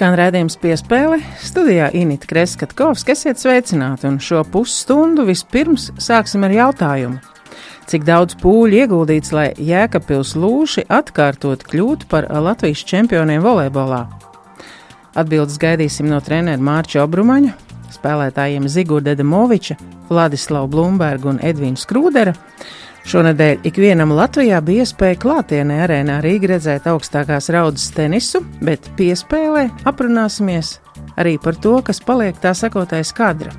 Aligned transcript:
Skan 0.00 0.14
redzējums 0.16 0.54
piespēle, 0.56 1.18
studijā 1.44 1.90
Inita 1.92 2.24
Kreskatkovs, 2.30 3.02
esiet 3.12 3.36
sveicināti, 3.36 4.06
un 4.08 4.14
šo 4.16 4.38
pusstundu 4.48 5.26
vispirms 5.28 5.90
sāksim 6.00 6.46
ar 6.46 6.54
jautājumu. 6.54 7.18
Cik 7.84 8.06
daudz 8.08 8.38
pūļu 8.40 8.78
ieguldīts, 8.78 9.34
lai 9.36 9.50
Jēkabpils 9.60 10.32
lūši 10.40 10.86
atkārtot 10.88 11.66
kļūtu 11.68 12.08
par 12.08 12.30
Latvijas 12.32 12.80
čempioniem 12.88 13.44
volejbolā? 13.44 14.06
Atbildes 15.20 15.60
gaidīsim 15.60 16.08
no 16.08 16.22
treneru 16.24 16.64
Mārča 16.64 17.04
Obrumaņa, 17.04 17.52
spēlētājiem 17.98 18.72
Zigurda 18.72 19.12
Demoviča, 19.20 19.76
Vladislava 20.08 20.64
Blumberga 20.72 21.34
un 21.34 21.44
Edvīna 21.44 21.76
Skrūdera. 21.76 22.32
Šonadēļ 23.10 23.64
ikvienam 23.66 24.12
Latvijā 24.14 24.60
bija 24.62 24.84
iespēja 24.84 25.16
klātienē 25.18 25.80
arēnā 25.82 26.20
Rīgā 26.22 26.52
redzēt 26.52 26.84
augstākās 26.86 27.48
raudas 27.50 27.88
tenisu, 27.96 28.38
bet 28.62 28.84
piespēlē 28.94 29.64
aprunāsimies 29.90 30.76
arī 31.18 31.32
par 31.42 31.58
to, 31.58 31.72
kas 31.82 31.98
paliek 32.06 32.38
tā 32.38 32.52
sakotais 32.54 33.10
kadra. 33.16 33.50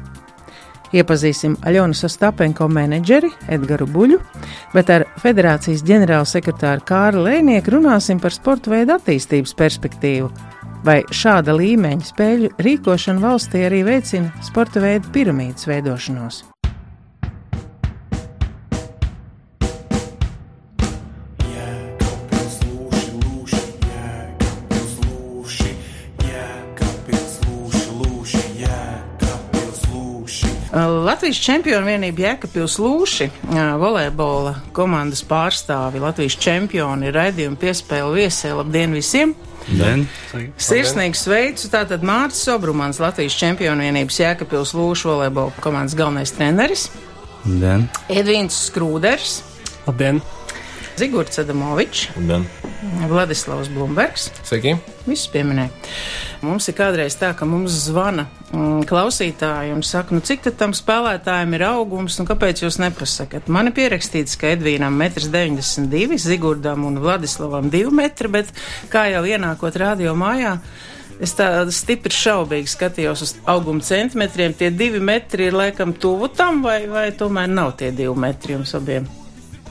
Iepazīsim 0.96 1.58
Aļonu 1.68 1.98
Sastapenko 2.00 2.70
menedžeri 2.72 3.34
Edgaru 3.52 3.90
Buļu, 3.92 4.22
bet 4.72 4.94
ar 4.96 5.06
federācijas 5.20 5.84
ģenerālsekretāru 5.88 6.88
Kārlu 6.88 7.26
Lēnieku 7.28 7.76
runāsim 7.76 8.24
par 8.24 8.32
sporta 8.36 8.72
veidu 8.72 8.96
attīstības 8.96 9.56
perspektīvu. 9.60 10.32
Vai 10.88 11.02
šāda 11.12 11.58
līmeņa 11.60 12.08
spēļu 12.14 12.54
rīkošana 12.64 13.28
valstī 13.28 13.68
arī 13.68 13.84
veicina 13.88 14.32
sporta 14.48 14.80
veidu 14.84 15.12
piramīdas 15.12 15.68
veidošanos? 15.68 16.46
Latvijas 31.32 31.48
čempionu 31.48 31.88
vienība 31.88 32.22
Jēkabpils 32.26 32.74
Lūši, 32.84 33.26
volejbola 33.80 34.50
komandas 34.76 35.22
pārstāvi, 35.24 36.02
Latvijas 36.04 36.36
čempioni 36.44 37.08
ir 37.08 37.16
raidījuma 37.16 37.56
piespēle 37.62 38.10
viesē. 38.18 38.52
Labdien 38.58 38.92
visiem! 38.92 39.32
Den. 39.70 40.04
Sirsnīgi 40.60 41.16
sveicu! 41.16 41.70
Tātad 41.72 42.04
Mārcis 42.04 42.52
Obrumans, 42.52 43.00
Latvijas 43.00 43.38
čempionu 43.40 43.88
vienības 43.88 44.20
Jēkabpils 44.20 44.76
Lūšu 44.76 45.14
volejbola 45.14 45.56
komandas 45.64 45.96
galvenais 45.96 46.36
treneris. 46.36 46.90
Den. 47.46 47.88
Edvīns 48.12 48.60
Skrūders. 48.68 49.40
Labdien! 49.88 50.20
Zigorts 51.00 51.40
Adamovičs, 51.40 52.10
Ben. 52.28 52.44
Vladislavs 52.82 53.70
Blumbergs. 53.70 54.32
Sveiki! 54.42 54.74
Visus 55.06 55.30
pieminēja. 55.30 55.70
Mums 56.42 56.66
ir 56.70 56.76
kādreiz 56.78 57.14
tā, 57.20 57.32
ka 57.38 57.46
mums 57.46 57.76
zvana 57.86 58.26
mm, 58.50 58.88
klausītāji 58.90 59.76
un 59.76 59.84
saka, 59.86 60.16
nu 60.18 60.24
cik 60.26 60.48
tad 60.48 60.58
tam 60.58 60.74
spēlētājiem 60.78 61.54
ir 61.58 61.66
augums 61.70 62.18
un 62.22 62.30
kāpēc 62.30 62.64
jūs 62.66 62.80
nepasakat? 62.82 63.52
Man 63.54 63.70
ir 63.70 63.78
pierakstīts, 63.78 64.38
ka 64.42 64.50
Edvīnam 64.56 64.98
1,92 64.98 66.10
m, 66.10 66.18
Zigurdam 66.22 66.88
un 66.90 66.98
Vladislavam 67.04 67.70
2 67.74 67.94
metri, 68.02 68.34
bet 68.34 68.50
kā 68.90 69.08
jau 69.14 69.24
ienākot 69.30 69.78
radio 69.82 70.18
mājā. 70.18 70.58
Es 71.22 71.36
tā 71.38 71.52
stipri 71.70 72.18
šaubīgi 72.18 72.72
skatījos 72.72 73.22
uz 73.28 73.38
auguma 73.46 73.86
centimetriem. 73.86 74.58
Tie 74.58 74.74
divi 74.74 74.98
metri 74.98 75.52
ir 75.52 75.58
laikam 75.58 75.94
tuvu 75.94 76.34
tam, 76.34 76.64
vai, 76.66 76.82
vai 76.90 77.12
tomēr 77.14 77.52
nav 77.52 77.76
tie 77.78 77.94
divi 77.94 78.18
metri 78.18 78.58
jums 78.58 78.74
abiem? 78.74 79.06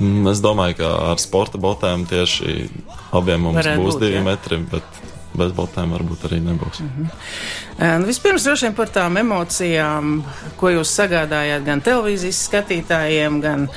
Mm, 0.00 0.26
Es 0.32 0.40
domāju, 0.40 0.80
ka 0.80 0.90
ar 1.12 1.20
sporta 1.20 1.60
botēm 1.60 2.06
tieši 2.08 2.70
abiem 3.12 3.48
mums 3.48 3.60
Varētu 3.60 3.84
būs 3.84 3.96
būt, 3.96 4.04
divi 4.06 4.18
jā. 4.18 4.24
metri, 4.24 4.58
bet 4.70 5.00
bez 5.36 5.52
botēm 5.54 5.92
varbūt 5.94 6.24
arī 6.26 6.40
nebūs. 6.42 6.80
Nu, 6.82 8.06
vispirms 8.08 8.44
droši 8.46 8.66
vien 8.66 8.76
par 8.76 8.90
tām 8.92 9.18
emocijām, 9.20 10.22
ko 10.58 10.72
jūs 10.74 10.90
sagādājāt 10.98 11.66
gan 11.68 11.82
televīzijas 11.86 12.40
skatītājiem, 12.48 13.38
gan 13.44 13.68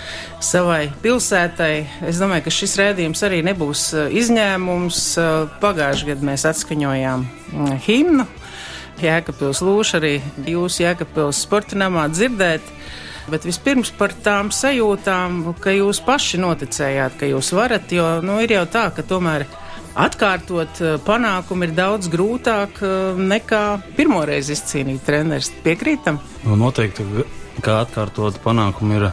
savai 0.43 0.87
pilsētai. 1.03 1.73
Es 2.09 2.21
domāju, 2.23 2.47
ka 2.47 2.55
šis 2.57 2.77
rādījums 2.81 3.21
arī 3.27 3.43
nebūs 3.45 3.85
izņēmums. 4.23 5.03
Pagājušajā 5.61 6.13
gadā 6.13 6.29
mēs 6.31 6.47
atskaņojām 6.49 7.27
mm, 7.27 7.77
himnu. 7.85 8.27
Jēkabpils 9.03 9.61
lūš 9.65 9.95
arī 9.99 10.13
jūsu 10.47 10.85
Jēkabpils 10.85 11.45
sporta 11.45 11.77
namā 11.79 12.07
dzirdēt. 12.13 12.65
Bet 13.31 13.45
vispirms 13.47 13.93
par 13.95 14.11
tām 14.23 14.49
sajūtām, 14.51 15.43
ka 15.63 15.71
jūs 15.71 16.01
paši 16.03 16.41
noticējāt, 16.43 17.15
ka 17.19 17.29
jūs 17.29 17.53
varat, 17.55 17.91
jo 17.95 18.07
nu, 18.25 18.41
ir 18.43 18.51
jau 18.57 18.65
tā, 18.67 18.89
ka 18.95 19.05
tomēr 19.07 19.45
atkārtot 19.93 20.81
eh, 20.81 20.95
panākumu 21.05 21.67
ir 21.67 21.75
daudz 21.77 22.09
grūtāk 22.11 22.81
eh, 22.83 23.23
nekā 23.33 23.63
pirmoreiz 23.97 24.51
izcīnīt 24.53 25.05
treneris. 25.07 25.53
Piekrītam? 25.63 26.19
Nu, 26.43 26.57
noteikti, 26.59 27.05
kā 27.63 27.83
atkārtot 27.85 28.41
panākumu 28.43 28.99
ir. 28.99 29.11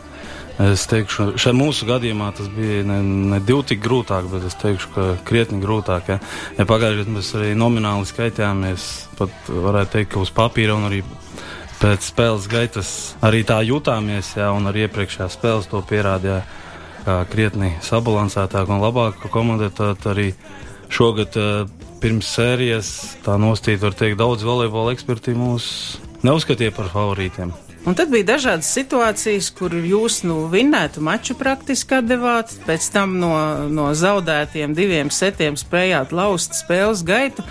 Es 0.60 0.82
teikšu, 0.90 1.38
šajā 1.40 1.56
mūsu 1.56 1.86
gadījumā 1.88 2.26
tas 2.36 2.50
bija 2.52 2.82
ne, 2.84 2.98
ne 3.32 3.38
divi 3.40 3.62
tik 3.70 3.78
grūtāk, 3.80 4.26
bet 4.28 4.42
es 4.44 4.58
teikšu, 4.60 4.90
ka 4.92 5.04
krietni 5.24 5.56
grūtāk. 5.62 6.10
Ja, 6.12 6.18
ja 6.58 6.66
pagājušajā 6.68 6.98
gadā 7.06 7.14
mēs 7.14 7.30
arī 7.38 7.54
nomināli 7.56 8.08
skaitījāmies, 8.10 8.88
pat 9.16 9.48
varētu 9.48 9.94
teikt, 9.94 10.10
ka 10.12 10.20
uz 10.20 10.32
papīra 10.36 10.76
un 10.76 10.84
arī 10.90 11.00
pēc 11.80 12.10
spēles 12.12 12.48
gaitas 12.50 12.90
arī 13.24 13.42
tā 13.48 13.60
jutāmies, 13.64 14.34
ja, 14.36 14.50
un 14.52 14.68
arī 14.68 14.84
iepriekšējā 14.86 15.28
spēles 15.32 15.70
to 15.70 15.80
pierādīja, 15.88 16.42
kā 17.06 17.16
krietni 17.32 17.72
sabalansētāk 17.84 18.68
un 18.68 18.82
labāk 18.82 19.24
komandē. 19.32 19.70
Tad 19.74 20.04
arī 20.10 20.30
šogad 20.92 21.38
eh, 21.40 21.64
pirms 22.02 22.28
sērijas 22.36 22.92
tā 23.24 23.38
nostīt, 23.40 23.80
var 23.82 23.96
teikt, 23.96 24.20
daudz 24.20 24.44
volejbola 24.46 24.94
eksperti 24.96 25.36
mūs 25.38 25.66
neuzskatīja 26.26 26.76
par 26.76 26.92
favorītiem. 26.92 27.54
Un 27.88 27.96
tad 27.96 28.10
bija 28.12 28.26
dažādas 28.34 28.68
situācijas, 28.76 29.46
kur 29.56 29.72
jūs 29.72 30.18
nu 30.28 30.42
vinnētu 30.52 31.00
maču 31.00 31.32
praktiski 31.38 31.96
atdevāt, 31.96 32.52
pēc 32.66 32.88
tam 32.92 33.14
no, 33.22 33.32
no 33.72 33.86
zaudētiem 33.96 34.74
diviem 34.76 35.08
setiem 35.08 35.56
spējāt 35.56 36.12
laust 36.12 36.58
spēles 36.58 37.00
gaitu. 37.08 37.44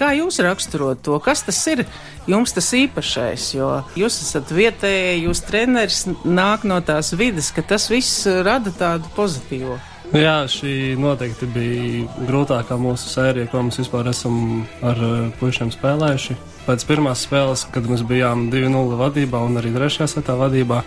Kā 0.00 0.14
jūs 0.16 0.40
raksturot 0.40 1.02
to? 1.04 1.18
Kas 1.20 1.44
tas 1.44 1.60
ir 1.68 1.84
jums 2.24 2.56
tas 2.56 2.70
īpašais? 2.80 3.50
Jo 3.58 3.82
jūs 4.00 4.22
esat 4.24 4.54
vietējais, 4.56 5.20
jūs 5.26 5.44
treneris 5.50 6.00
nāk 6.24 6.64
no 6.64 6.80
tās 6.80 7.12
vidas, 7.12 7.52
ka 7.52 7.66
tas 7.74 7.90
viss 7.92 8.24
rada 8.24 8.72
tādu 8.72 9.12
pozitīvu. 9.18 9.76
Nu 10.14 10.20
Jā, 10.24 10.44
šī 10.48 10.94
noteikti 11.00 11.48
bija 11.52 12.24
grūtākā 12.24 12.80
mūsu 12.80 13.12
sērija, 13.12 13.52
ko 13.52 13.66
mēs 13.68 13.82
vispār 13.82 14.08
esam 14.12 14.64
ar 14.84 15.00
uh, 15.00 15.14
puišiem 15.40 15.72
spēlējuši. 15.74 16.40
Pēc 16.64 16.84
pirmās 16.88 17.26
spēles, 17.26 17.66
kad 17.74 17.84
mēs 17.90 18.00
bijām 18.08 18.46
2-0 18.52 18.96
vadībā 18.96 19.40
un 19.44 19.60
arī 19.60 19.74
trešajā 19.74 20.06
setā 20.14 20.32
vadībā, 20.40 20.78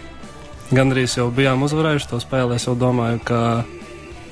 gandrīz 0.74 1.20
jau 1.20 1.28
bijām 1.30 1.62
uzvarējuši 1.68 2.10
to 2.10 2.18
spēli. 2.24 2.58
Es 2.58 2.66
jau 2.66 2.74
domāju, 2.74 3.22
ka 3.28 3.42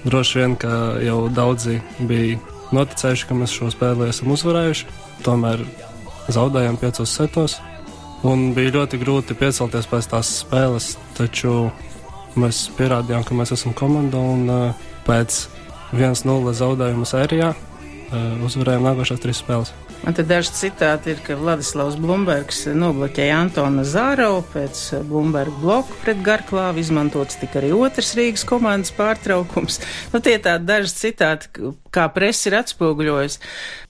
droši 0.07 0.39
vien, 0.41 0.55
ka 0.57 0.97
jau 1.05 1.19
daudzi 1.29 1.77
bija 1.99 2.39
noticējuši, 2.73 3.29
ka 3.29 3.37
mēs 3.37 3.53
šo 3.53 3.69
spēli 3.73 4.09
esam 4.09 4.33
uzvarējuši. 4.33 4.89
Tomēr 5.25 5.61
zaudējām 6.33 6.81
piecos 6.81 7.13
setos. 7.13 7.59
Un 8.25 8.49
bija 8.57 8.73
ļoti 8.79 8.97
grūti 9.05 9.37
piecelties 9.37 9.85
pēc 9.91 10.09
tās 10.15 10.31
spēles, 10.41 10.95
taču 11.13 11.69
mēs 12.41 12.65
pierādījām, 12.73 13.21
ka 13.21 13.37
mēs 13.37 13.53
esam 13.53 13.77
komanda 13.77 14.17
un 14.17 14.49
uh, 14.49 14.85
pēc 15.05 15.43
1-0 15.93 16.57
zaudējuma 16.57 17.05
sērijā 17.05 17.53
uh, 17.53 18.45
uzvarējām 18.49 18.89
nākošās 18.89 19.21
trīs 19.21 19.45
spēles. 19.45 19.75
Un 20.03 20.13
tad 20.13 20.27
daži 20.29 20.51
citāti 20.53 21.13
ir, 21.13 21.21
ka 21.23 21.37
Vladislavs 21.39 21.95
Blumbergs 22.01 22.65
nobloķēja 22.77 23.37
Antonu 23.45 23.85
Zārovu 23.87 24.43
pēc 24.51 24.81
Blumberga 25.07 25.55
bloku 25.61 25.95
pret 26.03 26.19
Garklāvu, 26.25 26.83
izmantots 26.83 27.39
tika 27.41 27.61
arī 27.61 27.71
otrs 27.73 28.11
Rīgas 28.17 28.43
komandas 28.45 28.93
pārtraukums. 28.97 29.79
Nu, 30.13 30.21
tie 30.25 30.35
tādi 30.43 30.67
daži 30.67 30.93
citāti, 30.93 31.71
kā 31.95 32.05
presa 32.13 32.51
ir 32.51 32.59
atspoguļojusi. 32.59 33.41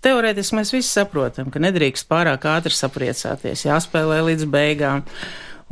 Teorētiski 0.06 0.60
mēs 0.60 0.76
visi 0.76 0.92
saprotam, 0.92 1.50
ka 1.52 1.64
nedrīkst 1.64 2.08
pārāk 2.12 2.48
ātri 2.54 2.76
sapriecāties, 2.78 3.66
jāspēlē 3.68 4.22
līdz 4.30 4.48
beigām. 4.54 5.04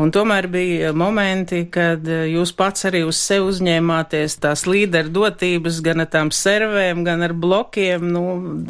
Un 0.01 0.10
tomēr 0.10 0.48
bija 0.50 0.90
momenti, 0.98 1.68
kad 1.69 2.07
eh, 2.10 2.25
jūs 2.34 2.56
pats 2.57 2.88
arī 2.90 3.04
uz 3.06 3.19
sevi 3.22 3.45
uzņēmāties 3.51 4.40
tās 4.42 4.66
līderu 4.66 5.12
dotības 5.13 5.84
gan 5.86 6.01
ar 6.01 6.10
tām 6.10 6.31
servēm, 6.34 7.04
gan 7.06 7.22
ar 7.22 7.36
blokiem. 7.38 8.07
Nu, 8.16 8.24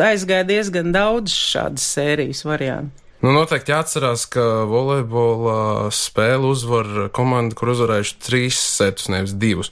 aizgāja 0.03 0.43
diezgan 0.49 0.91
daudz 0.91 1.31
šādas 1.31 1.85
sērijas 1.95 2.43
variantu. 2.43 2.99
Nu, 3.23 3.31
noteikti 3.31 3.71
jāatcerās, 3.71 4.25
ka 4.27 4.65
volejbola 4.67 5.87
spēle 5.95 6.49
uzvar 6.49 7.07
komanda, 7.15 7.55
kur 7.55 7.71
uzvarējuši 7.71 8.17
trīs 8.19 8.59
setus, 8.59 9.07
nevis 9.07 9.31
divus. 9.39 9.71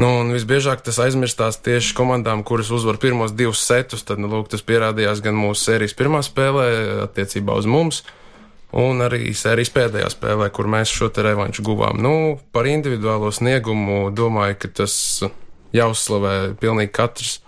Nu, 0.00 0.14
un 0.22 0.32
visbiežāk 0.32 0.80
tas 0.86 0.96
aizmirstās 1.02 1.60
tieši 1.60 1.92
komandām, 1.98 2.40
kuras 2.46 2.70
uzvar 2.72 2.96
pirmos 3.02 3.34
divus 3.36 3.60
setus. 3.68 4.06
Tad, 4.08 4.22
nu, 4.22 4.30
lūk, 4.32 4.48
tas 4.48 4.64
pierādījās 4.64 5.20
gan 5.20 5.36
mūsu 5.36 5.66
sērijas 5.66 5.96
pirmā 5.98 6.22
spēlē, 6.24 6.70
attiecībā 7.04 7.58
uz 7.60 7.68
mums, 7.68 8.00
un 8.76 9.00
arī 9.04 9.32
sērijas 9.36 9.72
pēdējā 9.72 10.08
spēlē, 10.12 10.50
kur 10.52 10.68
mēs 10.70 10.92
šo 10.92 11.08
te 11.12 11.24
revanšu 11.24 11.64
guvām. 11.64 12.00
Nu, 12.04 12.14
par 12.52 12.68
individuālo 12.68 13.30
sniegumu 13.32 14.08
domāju, 14.12 14.58
ka 14.62 14.72
tas 14.82 14.94
jāuzslavē 15.76 16.34
pilnīgi 16.60 16.92
katrs 16.96 17.38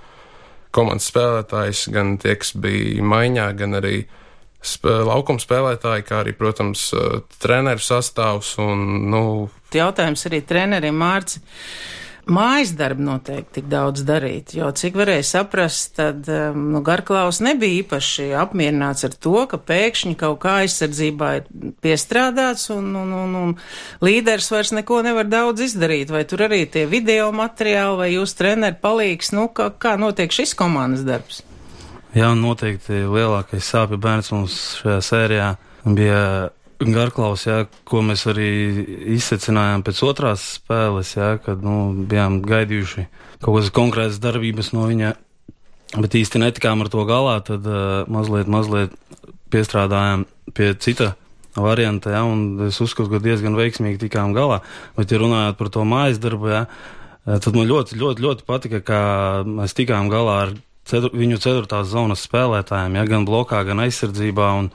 komandas 0.74 1.10
spēlētājs, 1.10 1.88
gan 1.92 2.16
tie, 2.22 2.36
kas 2.40 2.54
bija 2.56 3.04
maiņā, 3.04 3.46
gan 3.58 3.78
arī 3.80 3.94
spē, 4.62 5.00
laukuma 5.08 5.42
spēlētāji, 5.42 6.06
kā 6.08 6.20
arī, 6.22 6.34
protams, 6.38 6.90
treneru 7.42 7.82
sastāvs 7.84 8.54
un, 8.62 8.84
nu. 9.10 9.24
Jautājums 9.74 10.26
arī 10.30 10.42
trenerim 10.46 10.96
Mārci 11.00 11.42
mājas 12.28 12.72
darbu 12.76 13.04
noteikti 13.06 13.60
tik 13.60 13.68
daudz 13.70 14.04
darīt, 14.06 14.54
jo 14.58 14.68
cik 14.76 14.98
varēja 14.98 15.26
saprast, 15.26 15.94
tad 15.98 16.28
um, 16.30 16.66
nu, 16.74 16.82
Garklaus 16.86 17.40
nebija 17.44 17.80
īpaši 17.80 18.30
apmierināts 18.40 19.06
ar 19.08 19.16
to, 19.16 19.36
ka 19.50 19.60
pēkšņi 19.70 20.16
kaut 20.20 20.40
kā 20.44 20.58
aizsardzībā 20.64 21.30
ir 21.38 21.48
piestrādāts 21.84 22.68
un, 22.74 22.92
un, 23.00 23.14
un, 23.22 23.36
un 23.42 23.54
līderis 24.04 24.50
vairs 24.52 24.74
neko 24.76 25.00
nevar 25.06 25.30
daudz 25.30 25.64
izdarīt, 25.70 26.12
vai 26.12 26.24
tur 26.28 26.46
arī 26.48 26.64
tie 26.70 26.86
video 26.90 27.30
materiāli 27.36 28.00
vai 28.02 28.10
jūs 28.14 28.36
treneri 28.38 28.78
palīgs, 28.82 29.32
nu, 29.36 29.48
kā, 29.54 29.70
kā 29.72 29.96
notiek 30.00 30.32
šis 30.34 30.56
komandas 30.58 31.06
darbs? 31.08 31.44
Jā, 32.16 32.32
noteikti 32.34 33.04
lielākais 33.06 33.68
sāpju 33.70 34.00
bērns 34.02 34.32
mums 34.34 34.56
šajā 34.80 35.02
sērijā 35.06 35.50
bija 35.86 36.22
Garklaus, 36.80 37.44
jā, 37.44 37.66
ko 37.84 38.00
mēs 38.00 38.22
arī 38.30 38.48
izsecinājām 39.16 39.82
pēc 39.84 39.98
otrās 40.06 40.44
spēles, 40.56 41.12
jā, 41.18 41.34
kad 41.44 41.60
nu, 41.64 41.92
bijām 42.08 42.38
gaidījuši 42.46 43.04
kaut 43.42 43.58
kādas 43.58 43.72
konkrētas 43.76 44.20
darbības 44.22 44.72
no 44.72 44.86
viņa, 44.88 45.10
bet 46.00 46.16
īsti 46.16 46.40
netikām 46.40 46.80
ar 46.80 46.88
to 46.92 47.04
galā, 47.08 47.34
tad 47.44 47.68
uh, 47.68 48.08
mazliet, 48.08 48.48
mazliet 48.48 48.96
piestrādājām 49.52 50.24
pie 50.56 50.72
cita 50.80 51.12
varianta, 51.58 52.14
jā, 52.14 52.22
un 52.24 52.70
es 52.70 52.80
uzskatu, 52.80 53.10
ka 53.12 53.20
diezgan 53.24 53.58
veiksmīgi 53.58 54.00
tikām 54.06 54.32
galā. 54.36 54.60
Bet, 54.96 55.12
ja 55.12 55.20
runājot 55.20 55.58
par 55.60 55.70
to 55.74 55.84
mājas 55.88 56.20
darbu, 56.22 56.48
jā, 56.52 56.62
tad 57.26 57.56
man 57.56 57.68
ļoti, 57.68 57.98
ļoti, 58.00 58.24
ļoti 58.24 58.46
patika, 58.48 58.80
ka 58.86 59.00
mēs 59.48 59.76
tikām 59.76 60.08
galā 60.12 60.36
ar 60.46 60.54
cetur, 60.88 61.12
viņu 61.12 61.40
ceturtās 61.42 61.90
zonas 61.92 62.24
spēlētājiem, 62.26 62.96
jā, 62.96 63.06
gan 63.10 63.28
blokā, 63.28 63.62
gan 63.68 63.82
aizsardzībā. 63.84 64.50
Un, 64.62 64.72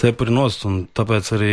cepuri 0.00 0.34
nost, 0.34 0.64
un 0.68 0.84
tāpēc 0.96 1.32
arī 1.36 1.52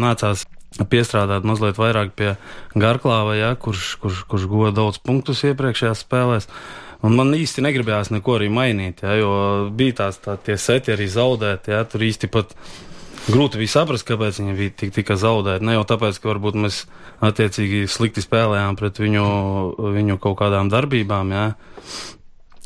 nācās 0.00 0.46
piestrādāt 0.90 1.46
mazliet 1.46 1.80
vairāk 1.80 2.12
pie 2.16 2.34
Garklāva, 2.78 3.34
ja, 3.38 3.54
kurš, 3.58 3.96
kurš, 4.02 4.22
kurš 4.30 4.46
guva 4.50 4.70
daudz 4.74 5.00
punktus 5.02 5.42
iepriekšējās 5.48 6.04
spēlēs. 6.06 6.46
Un 7.06 7.16
man 7.16 7.32
īsti 7.32 7.64
negribējās 7.64 8.12
neko 8.12 8.36
arī 8.36 8.50
mainīt, 8.52 9.00
ja, 9.02 9.16
jo 9.16 9.32
bija 9.76 10.02
tās 10.02 10.20
tā, 10.20 10.36
seti 10.60 10.92
arī 10.92 11.08
zaudēti. 11.08 11.72
Ja, 11.72 11.82
tur 11.88 12.04
īsti 12.04 12.28
pat 12.32 12.52
grūti 13.30 13.60
bija 13.60 13.72
saprast, 13.72 14.06
kāpēc 14.08 14.42
viņi 14.42 14.56
bija 14.58 14.74
tik, 14.82 14.92
tika 14.98 15.16
zaudēti. 15.20 15.64
Ne 15.64 15.78
jau 15.78 15.86
tāpēc, 15.88 16.20
ka 16.20 16.32
varbūt 16.34 16.60
mēs 16.60 16.84
attiecīgi 17.24 17.86
slikti 17.90 18.24
spēlējām 18.24 18.76
pret 18.80 19.00
viņu, 19.00 19.26
viņu 19.96 20.20
kaut 20.20 20.38
kādām 20.42 20.70
darbībām. 20.72 21.32
Ja. 21.34 21.46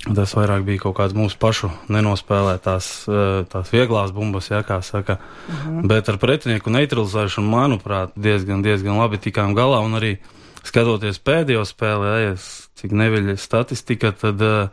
Tas 0.05 0.35
vairāk 0.37 0.67
bija 0.67 0.83
kaut 0.83 0.99
kāds 0.99 1.15
mūsu 1.17 1.39
pašu 1.41 1.71
nenospēlētās, 1.89 2.89
eh, 3.09 3.45
tās 3.49 3.71
vieglās 3.73 4.13
bumbas, 4.13 4.51
jā, 4.53 4.61
kā 4.61 4.83
saka. 4.83 5.17
Uh 5.17 5.55
mhm. 5.55 5.79
-huh. 5.81 5.89
Bet 5.89 6.09
ar 6.09 6.19
pretinieku 6.19 6.71
neutralizēšanu, 6.71 7.49
manuprāt, 7.49 8.13
diezgan, 8.17 8.63
diezgan 8.63 8.99
labi 8.99 9.19
tikām 9.19 9.55
galā. 9.55 9.81
Un 9.85 9.95
arī 9.95 10.19
skatoties 10.63 11.19
pēdējo 11.19 11.65
spēli, 11.65 12.07
jā, 12.25 12.37
cik 12.75 12.91
neviļa 12.93 13.37
statistika, 13.37 14.13
tad 14.13 14.43
uh, 14.43 14.69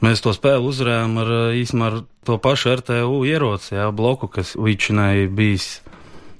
mēs 0.00 0.22
to 0.24 0.32
spēli 0.32 0.64
uzvarējām 0.64 1.18
ar 1.18 1.26
eh, 1.26 1.60
īsumā 1.60 1.86
ar 1.86 2.02
to 2.24 2.38
pašu 2.38 2.76
RTU 2.76 3.24
ieroci, 3.24 3.74
jā, 3.74 3.90
bloku, 3.92 4.28
kas 4.28 4.56
līdšanai 4.56 5.28
bijis 5.28 5.80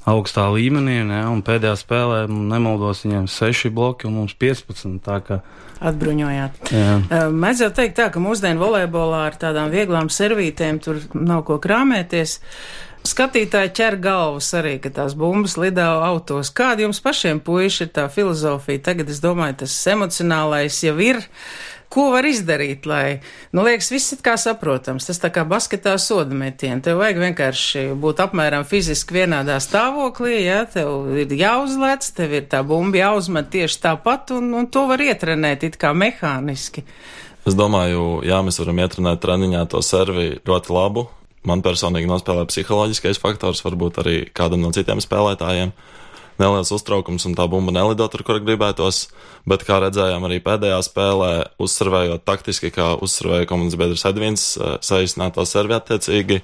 augstā 0.09 0.47
līmenī, 0.55 1.01
ne, 1.07 1.21
un 1.29 1.43
pēdējā 1.45 1.75
spēlē, 1.81 2.21
nemaldos, 2.29 3.05
viņiem 3.05 3.27
6 3.31 3.73
bloki 3.75 4.09
un 4.09 4.17
mums 4.21 4.37
15. 4.41 5.01
Tā 5.05 5.19
kā 5.27 5.41
atbruņojāt. 5.81 6.73
Mēdz 7.33 7.65
jau 7.65 7.71
teikt 7.77 7.97
tā, 8.01 8.11
ka 8.13 8.21
mūsdienu 8.23 8.61
volejbolā 8.61 9.25
ar 9.31 9.41
tādām 9.41 9.73
vieglām 9.73 10.11
servītēm 10.13 10.81
tur 10.85 11.01
nav 11.17 11.45
ko 11.49 11.57
krāmēties. 11.63 12.39
Skatītāji 13.09 13.73
ķer 13.79 13.97
galvas 14.05 14.51
arī, 14.59 14.75
ka 14.83 14.91
tās 14.93 15.15
bumbas 15.17 15.57
lidā 15.57 15.87
autos. 16.05 16.51
Kāda 16.53 16.85
jums 16.85 17.01
pašiem 17.01 17.41
puiši 17.41 17.87
ir 17.87 17.93
tā 17.97 18.05
filozofija? 18.13 18.83
Tagad 18.91 19.09
es 19.09 19.23
domāju, 19.25 19.63
tas 19.63 19.77
emocionālais 19.89 20.83
jau 20.85 20.99
ir 21.01 21.23
Ko 21.91 22.05
var 22.13 22.23
izdarīt, 22.29 22.85
lai, 22.87 23.19
nu, 23.51 23.65
liekas, 23.67 23.89
viss 23.91 24.15
ir 24.15 24.21
kā 24.23 24.37
saprotams. 24.39 25.09
Tas 25.09 25.19
tā 25.19 25.33
kā 25.35 25.43
basketā 25.49 25.97
soda 25.99 26.37
metieni. 26.39 26.79
Tev 26.87 27.01
vajag 27.01 27.19
vienkārši 27.19 27.83
būt 27.99 28.23
apmēram 28.23 28.63
fiziski 28.69 29.17
vienādā 29.19 29.57
stāvoklī, 29.59 30.37
jā, 30.45 30.61
tev 30.71 31.11
ir 31.19 31.35
jāuzlec, 31.35 32.07
tev 32.15 32.37
ir 32.39 32.47
tā 32.53 32.63
bumba 32.67 33.03
jāuzmet 33.03 33.51
tieši 33.51 33.83
tāpat, 33.89 34.31
un, 34.39 34.53
un 34.61 34.71
to 34.71 34.87
var 34.87 35.03
ietrenēt 35.03 35.67
it 35.67 35.81
kā 35.83 35.91
mehāniski. 35.91 36.87
Es 37.49 37.59
domāju, 37.59 38.21
jā, 38.23 38.39
mēs 38.47 38.63
varam 38.63 38.85
ietrenēt 38.85 39.25
treniņā 39.25 39.67
to 39.73 39.83
servi 39.83 40.37
ļoti 40.47 40.77
labu. 40.77 41.09
Man 41.49 41.65
personīgi 41.65 42.07
nospēlē 42.07 42.45
psiholoģiskais 42.51 43.19
faktors, 43.19 43.65
varbūt 43.65 43.99
arī 44.05 44.17
kādam 44.37 44.63
no 44.63 44.71
citiem 44.77 45.01
spēlētājiem 45.03 45.73
neliels 46.41 46.73
uztraukums 46.75 47.29
un 47.29 47.37
tā 47.39 47.47
bumba 47.51 47.75
nelido 47.77 48.09
tur, 48.11 48.25
kur 48.27 48.41
gribētos. 48.43 49.07
Bet, 49.49 49.65
kā 49.69 49.79
redzējām 49.85 50.27
arī 50.27 50.41
pēdējā 50.45 50.81
spēlē, 50.89 51.31
uzsverējot 51.63 52.27
taktiski, 52.29 52.73
kā 52.75 52.95
uzsverēja 53.05 53.49
komandas 53.51 53.79
biedrs 53.81 54.09
Edvins, 54.09 54.51
eh, 54.57 54.77
saīsināto 54.85 55.47
servi 55.47 55.79
attiecīgi, 55.79 56.43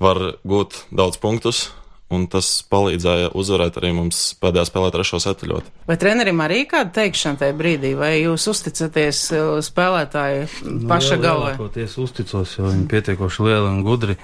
var 0.00 0.36
gūt 0.48 0.84
daudz 0.92 1.20
punktus 1.20 1.68
un 2.10 2.26
tas 2.30 2.46
palīdzēja 2.70 3.30
uzvarēt 3.38 3.76
arī 3.78 3.92
mums 3.94 4.18
pēdējā 4.42 4.66
spēlē 4.66 4.90
trešo 4.94 5.20
setu 5.22 5.46
ļoti. 5.50 5.70
Vai 5.86 5.96
trenerim 6.00 6.42
arī 6.42 6.64
kāda 6.70 6.90
teikšana 6.98 7.38
tajā 7.44 7.54
brīdī, 7.58 7.92
vai 7.98 8.12
jūs 8.18 8.48
uzticaties 8.50 9.20
uh, 9.36 9.50
spēlētāju 9.62 10.46
nu, 10.66 10.76
paša 10.90 11.18
nu, 11.18 11.24
galvā? 11.24 11.52
Es 11.80 11.94
uzticos, 12.02 12.56
jo 12.58 12.66
viņi 12.66 12.88
pietiekoši 12.90 13.46
lieli 13.46 13.68
un 13.68 13.84
gudri. 13.86 14.16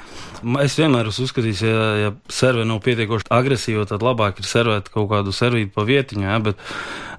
Es 0.62 0.74
vienmēr 0.78 1.12
esmu 1.12 1.28
uzskatījis, 1.28 1.62
ja, 1.66 1.84
ja 2.02 2.10
serve 2.32 2.66
nav 2.68 2.82
pietiekoši 2.84 3.30
agresīva, 3.38 3.86
tad 3.88 4.02
labāk 4.06 4.42
ir 4.42 4.50
servēt 4.50 4.90
kaut 4.94 5.08
kādu 5.14 5.34
servītu 5.34 5.70
pa 5.76 5.86
vietiņu, 5.86 6.26
ja, 6.26 6.40
bet, 6.42 6.58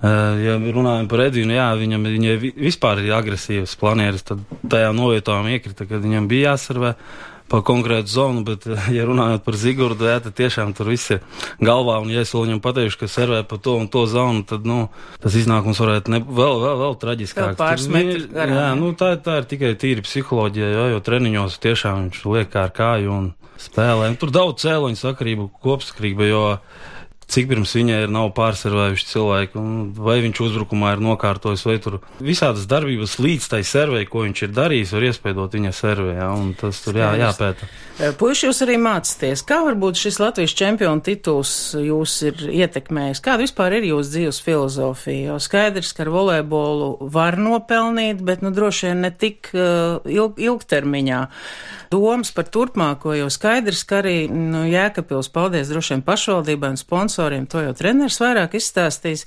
uh, 0.02 0.36
ja 0.44 0.58
runājam 0.60 1.08
par 1.12 1.28
Edvinu, 1.30 1.56
jā, 1.56 1.70
viņam, 1.80 2.12
viņai 2.18 2.36
vispār 2.60 3.06
ir 3.06 3.16
agresīvas 3.16 3.80
planieris, 3.80 4.28
tad 4.28 4.44
tajā 4.68 4.92
novietojām 5.00 5.48
iekrita, 5.56 5.88
kad 5.88 6.04
viņam 6.04 6.28
bija 6.28 6.52
jāservē 6.52 6.94
pa 7.48 7.62
konkrētu 7.66 8.12
zonu, 8.12 8.44
bet, 8.48 8.68
eh, 8.68 8.90
ja 8.98 9.06
runājot 9.08 9.44
par 9.46 9.56
Zigurdu, 9.56 10.08
jā, 10.10 10.20
tad 10.24 10.36
tiešām 10.36 10.74
tur 10.78 10.92
viss 10.92 11.12
ir 11.16 11.22
galvā, 11.64 12.00
un 12.04 12.12
ja 12.12 12.22
es 12.26 12.34
vēl 12.36 12.48
viņam 12.48 12.62
pateikšu, 12.64 13.00
ka 13.04 13.12
servē 13.12 13.42
pa 13.48 13.58
to 13.58 13.78
un 13.80 13.88
to 13.88 14.06
zonu, 14.10 14.44
tad, 14.48 14.68
nu, 14.68 14.90
tas 15.24 15.38
iznākums 15.40 15.80
varētu 15.80 16.14
ne, 16.14 16.22
vēl, 16.22 16.60
vēl, 16.64 16.78
vēl 16.84 17.00
traģiskāk. 17.04 17.56
Pāris 17.60 17.88
metri 17.92 18.28
garām. 18.28 18.56
Jā, 18.60 18.70
nu, 18.80 18.92
tā, 19.00 19.16
tā 19.24 19.40
ir 19.42 19.50
tikai 19.50 19.74
tīri 19.80 20.04
psiholoģija, 20.06 20.74
jo, 20.76 20.86
jo 20.96 21.04
treniņos 21.08 21.60
tiešām 21.64 22.08
viņš 22.08 22.26
liek 22.36 22.52
kā 22.52 22.68
ar 22.68 22.76
kāju 22.76 23.16
un 23.16 23.32
spēlē. 23.62 24.12
Tur 24.20 24.34
daudz 24.34 24.62
cēloņu 24.66 25.00
sakarību 25.00 25.50
kopsakrība, 25.64 26.28
jo 26.30 26.44
cik 27.28 27.50
pirms 27.52 27.74
viņai 27.76 27.98
ir 28.06 28.14
nav 28.14 28.30
pārservējuši 28.38 29.08
cilvēki, 29.10 29.64
vai 30.00 30.18
viņš 30.24 30.42
uzbrukumā 30.46 30.94
ir 30.96 31.04
nokārtojis, 31.04 31.66
vai 31.68 31.76
tur 31.84 32.00
visādas 32.24 32.68
darbības 32.72 33.18
līdz 33.20 33.50
tai 33.52 33.62
servei, 33.68 34.06
ko 34.08 34.24
viņš 34.24 34.44
ir 34.48 34.54
darījis, 34.56 34.94
var 34.96 35.08
iespējot 35.10 35.58
viņa 35.60 35.74
servē, 35.76 36.14
ja, 36.22 36.30
un 36.32 36.54
tas 36.58 36.80
tur 36.86 37.00
jā, 37.02 37.12
jāpēta. 37.20 37.68
Puiši 38.18 38.48
jūs 38.48 38.62
arī 38.64 38.78
mācāties, 38.80 39.42
kā 39.48 39.60
varbūt 39.66 40.00
šis 40.00 40.20
Latvijas 40.22 40.54
čempionu 40.56 41.04
tituls 41.04 41.52
jūs 41.82 42.16
ir 42.30 42.44
ietekmējis, 42.64 43.24
kāda 43.26 43.44
vispār 43.44 43.80
ir 43.80 43.90
jūsu 43.90 44.14
dzīves 44.14 44.42
filozofija, 44.46 45.34
jo 45.34 45.38
skaidrs, 45.44 45.92
ka 45.98 46.06
ar 46.06 46.14
volejbolu 46.14 47.10
var 47.12 47.40
nopelnīt, 47.42 48.22
bet, 48.24 48.46
nu, 48.46 48.54
droši 48.56 48.92
vien 48.92 49.04
ne 49.04 49.12
tik 49.12 49.52
uh, 49.52 50.00
ilg, 50.08 50.40
ilgtermiņā. 50.40 51.24
Domas 51.92 52.34
par 52.36 52.50
turpmāko, 52.52 53.14
jo 53.18 53.32
skaidrs, 53.34 53.84
ka 53.88 54.02
arī, 54.04 54.16
nu, 54.30 54.66
Jēkabils, 54.70 55.32
paldies 55.34 55.72
droši 55.72 55.96
vien 55.96 56.06
pašvaldībai 56.08 56.74
un 56.76 56.80
sponsoriem, 56.80 57.17
sponsoriem, 57.18 57.48
to 57.50 57.62
jau 57.64 57.74
treneris 57.74 58.20
vairāk 58.22 58.54
izstāstīs, 58.58 59.26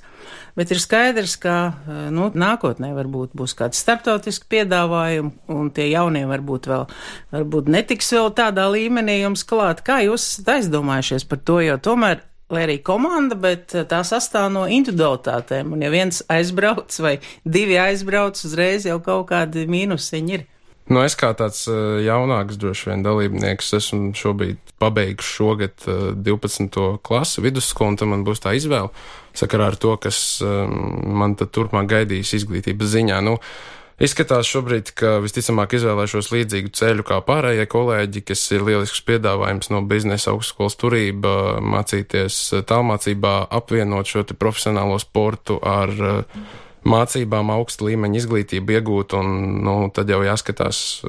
bet 0.55 0.71
ir 0.71 0.79
skaidrs, 0.79 1.35
ka 1.41 1.55
eh, 1.67 2.09
nu, 2.13 2.29
nākotnē 2.31 2.93
varbūt 2.95 3.35
būs 3.35 3.53
kāds 3.57 3.81
starptautiski 3.83 4.47
piedāvājumi, 4.47 5.31
un 5.51 5.71
tie 5.75 5.89
jaunie 5.91 6.23
varbūt 6.25 6.69
vēl 6.71 6.87
varbūt 7.35 7.67
netiks 7.67 8.13
vēl 8.15 8.31
tādā 8.37 8.69
līmenī 8.71 9.21
jums 9.21 9.43
klāt. 9.43 9.83
Kā 9.83 9.99
jūs 10.05 10.23
esat 10.37 10.55
aizdomājušies 10.55 11.27
par 11.27 11.41
to, 11.43 11.59
jo 11.65 11.77
tomēr 11.77 12.23
lai 12.51 12.65
arī 12.65 12.77
komanda, 12.83 13.35
bet 13.35 13.75
eh, 13.75 13.83
tā 13.83 14.03
sastāv 14.07 14.47
no 14.55 14.63
individualitātēm. 14.71 15.75
Un 15.75 15.83
ja 15.83 15.91
viens 15.91 16.23
aizbrauc 16.31 16.95
vai 17.03 17.17
divi 17.43 17.75
aizbrauc, 17.79 18.39
uzreiz 18.47 18.87
jau 18.87 19.01
kaut 19.03 19.27
kādi 19.33 19.67
mīnusiņi 19.67 20.37
ir. 20.39 20.47
Nu, 20.89 20.99
es 21.05 21.13
kā 21.15 21.29
tāds 21.37 21.67
uh, 21.69 21.99
jaunāks, 22.03 22.57
droši 22.59 22.89
vien 22.89 23.03
dalībnieks, 23.05 23.73
esmu 23.77 24.15
šobrīd 24.17 24.73
pabeigts 24.81 25.27
šogad 25.37 25.85
uh, 25.85 26.09
12. 26.17 26.79
klasi 27.05 27.43
vidusskolu, 27.45 27.93
un 27.93 27.99
tam 28.01 28.15
man 28.15 28.25
būs 28.27 28.41
tā 28.43 28.55
izvēle 28.57 28.89
sakarā 29.37 29.69
ar 29.71 29.77
to, 29.79 29.93
kas 30.01 30.41
um, 30.43 30.73
man 31.21 31.37
tad 31.39 31.53
turpmāk 31.55 31.87
gaidīs 31.91 32.33
izglītības 32.39 32.91
ziņā. 32.97 33.21
Nu, 33.27 33.37
Izskatās 34.01 34.49
šobrīd, 34.49 34.87
ka 34.97 35.19
visticamāk 35.21 35.75
izvēlēšos 35.77 36.31
līdzīgu 36.33 36.71
ceļu 36.73 37.03
kā 37.05 37.19
pārējie 37.21 37.67
kolēģi, 37.69 38.23
kas 38.31 38.47
ir 38.55 38.63
lielisks 38.65 39.03
piedāvājums 39.05 39.69
no 39.69 39.83
biznesa 39.85 40.31
augstskolas 40.31 40.73
turība, 40.81 41.59
mācīties 41.61 42.39
tālmācībā, 42.65 43.35
apvienot 43.53 44.09
šo 44.09 44.25
profesionālo 44.33 44.97
sportu 45.03 45.59
ar 45.61 45.93
uh, 45.93 46.41
mācībām 46.87 47.51
augstu 47.53 47.89
līmeņu 47.89 48.17
izglītību 48.21 48.77
iegūt, 48.77 49.15
un 49.19 49.33
nu, 49.65 49.75
tad 49.93 50.09
jau 50.09 50.21
jāskatās, 50.25 51.01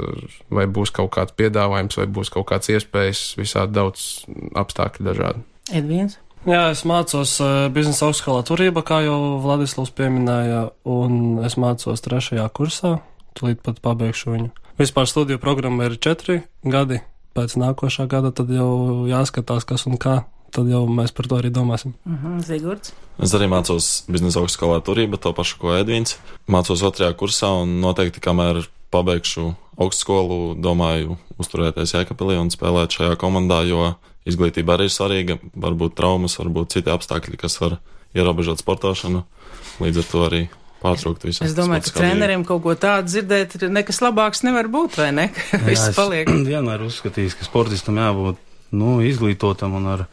vai 0.53 0.67
būs 0.69 0.93
kaut 0.95 1.13
kāds 1.17 1.37
piedāvājums, 1.39 1.97
vai 2.01 2.09
būs 2.13 2.33
kaut 2.33 2.51
kāds 2.51 2.73
iespējas, 2.75 3.23
visādi 3.41 3.79
daudz 3.79 4.27
apstākļu 4.59 5.09
dažādi. 5.09 5.47
Edviens. 5.73 6.19
Jā, 6.43 6.73
es 6.75 6.83
mācos 6.89 7.37
uh, 7.39 7.69
biznesa 7.71 8.09
augstskolā 8.09 8.43
turība, 8.43 8.83
kā 8.83 8.99
jau 9.05 9.39
Vladislavs 9.45 9.93
pieminēja, 9.95 10.65
un 10.91 11.39
es 11.47 11.55
mācos 11.55 12.03
trešajā 12.03 12.49
kursā, 12.57 12.97
tūlīt 13.39 13.63
pat 13.63 13.79
pabeigšu 13.85 14.35
viņu. 14.35 14.51
Vispār 14.81 15.07
studiju 15.07 15.39
programma 15.39 15.87
ir 15.87 16.01
četri 16.03 16.41
gadi, 16.67 16.99
pēc 17.39 17.55
nākošā 17.63 18.09
gada 18.11 18.33
tad 18.35 18.51
jau 18.51 19.07
jāskatās, 19.07 19.69
kas 19.69 19.87
un 19.87 20.01
kā 20.03 20.25
tad 20.53 20.69
jau 20.71 20.83
mēs 20.91 21.15
par 21.17 21.29
to 21.31 21.39
arī 21.41 21.51
domāsim. 21.55 21.95
Uh 22.07 22.13
-huh, 22.13 22.45
Zigords. 22.45 22.93
Es 23.23 23.35
arī 23.35 23.49
mācos 23.49 24.05
biznesa 24.09 24.41
augstskolā 24.41 24.81
turība, 24.85 25.21
to 25.21 25.33
pašu, 25.33 25.59
ko 25.59 25.75
Edvins. 25.77 26.17
Mācos 26.49 26.83
otrajā 26.83 27.13
kursā 27.15 27.63
un 27.63 27.81
noteikti, 27.81 28.21
kamēr 28.21 28.67
pabeigšu 28.91 29.55
augstskolu, 29.81 30.55
domāju 30.55 31.17
uzturēties 31.39 31.95
Jēkabilī 31.95 32.39
un 32.41 32.51
spēlēt 32.51 32.93
šajā 32.93 33.17
komandā, 33.17 33.63
jo 33.69 33.95
izglītība 34.29 34.77
arī 34.77 34.89
ir 34.89 34.95
svarīga. 34.95 35.39
Varbūt 35.57 35.95
traumas, 35.95 36.39
varbūt 36.39 36.77
citi 36.77 36.91
apstākļi, 36.91 37.37
kas 37.37 37.61
var 37.61 37.79
ierobežot 38.15 38.61
sportošanu. 38.61 39.25
Līdz 39.81 39.99
ar 39.99 40.05
to 40.11 40.25
arī 40.27 40.43
pārtraukt 40.83 41.25
visu. 41.25 41.45
Es 41.47 41.55
domāju, 41.57 41.87
ka 41.89 42.01
treneriem 42.01 42.45
kaut 42.47 42.63
ko 42.65 42.75
tādu 42.79 43.11
dzirdēt, 43.11 43.57
nekas 43.73 44.03
labāks 44.05 44.43
nevar 44.47 44.69
būt, 44.73 44.99
vai 45.01 45.11
ne? 45.15 45.29
Viss 45.69 45.95
paliek. 45.97 46.29
Es 46.29 46.49
vienmēr 46.53 46.85
uzskatījis, 46.89 47.39
ka 47.39 47.49
sportistam 47.49 48.01
jābūt 48.03 48.41
nu, 48.77 48.99
izglītotam 49.05 49.77
un 49.79 49.89
ar 49.95 50.05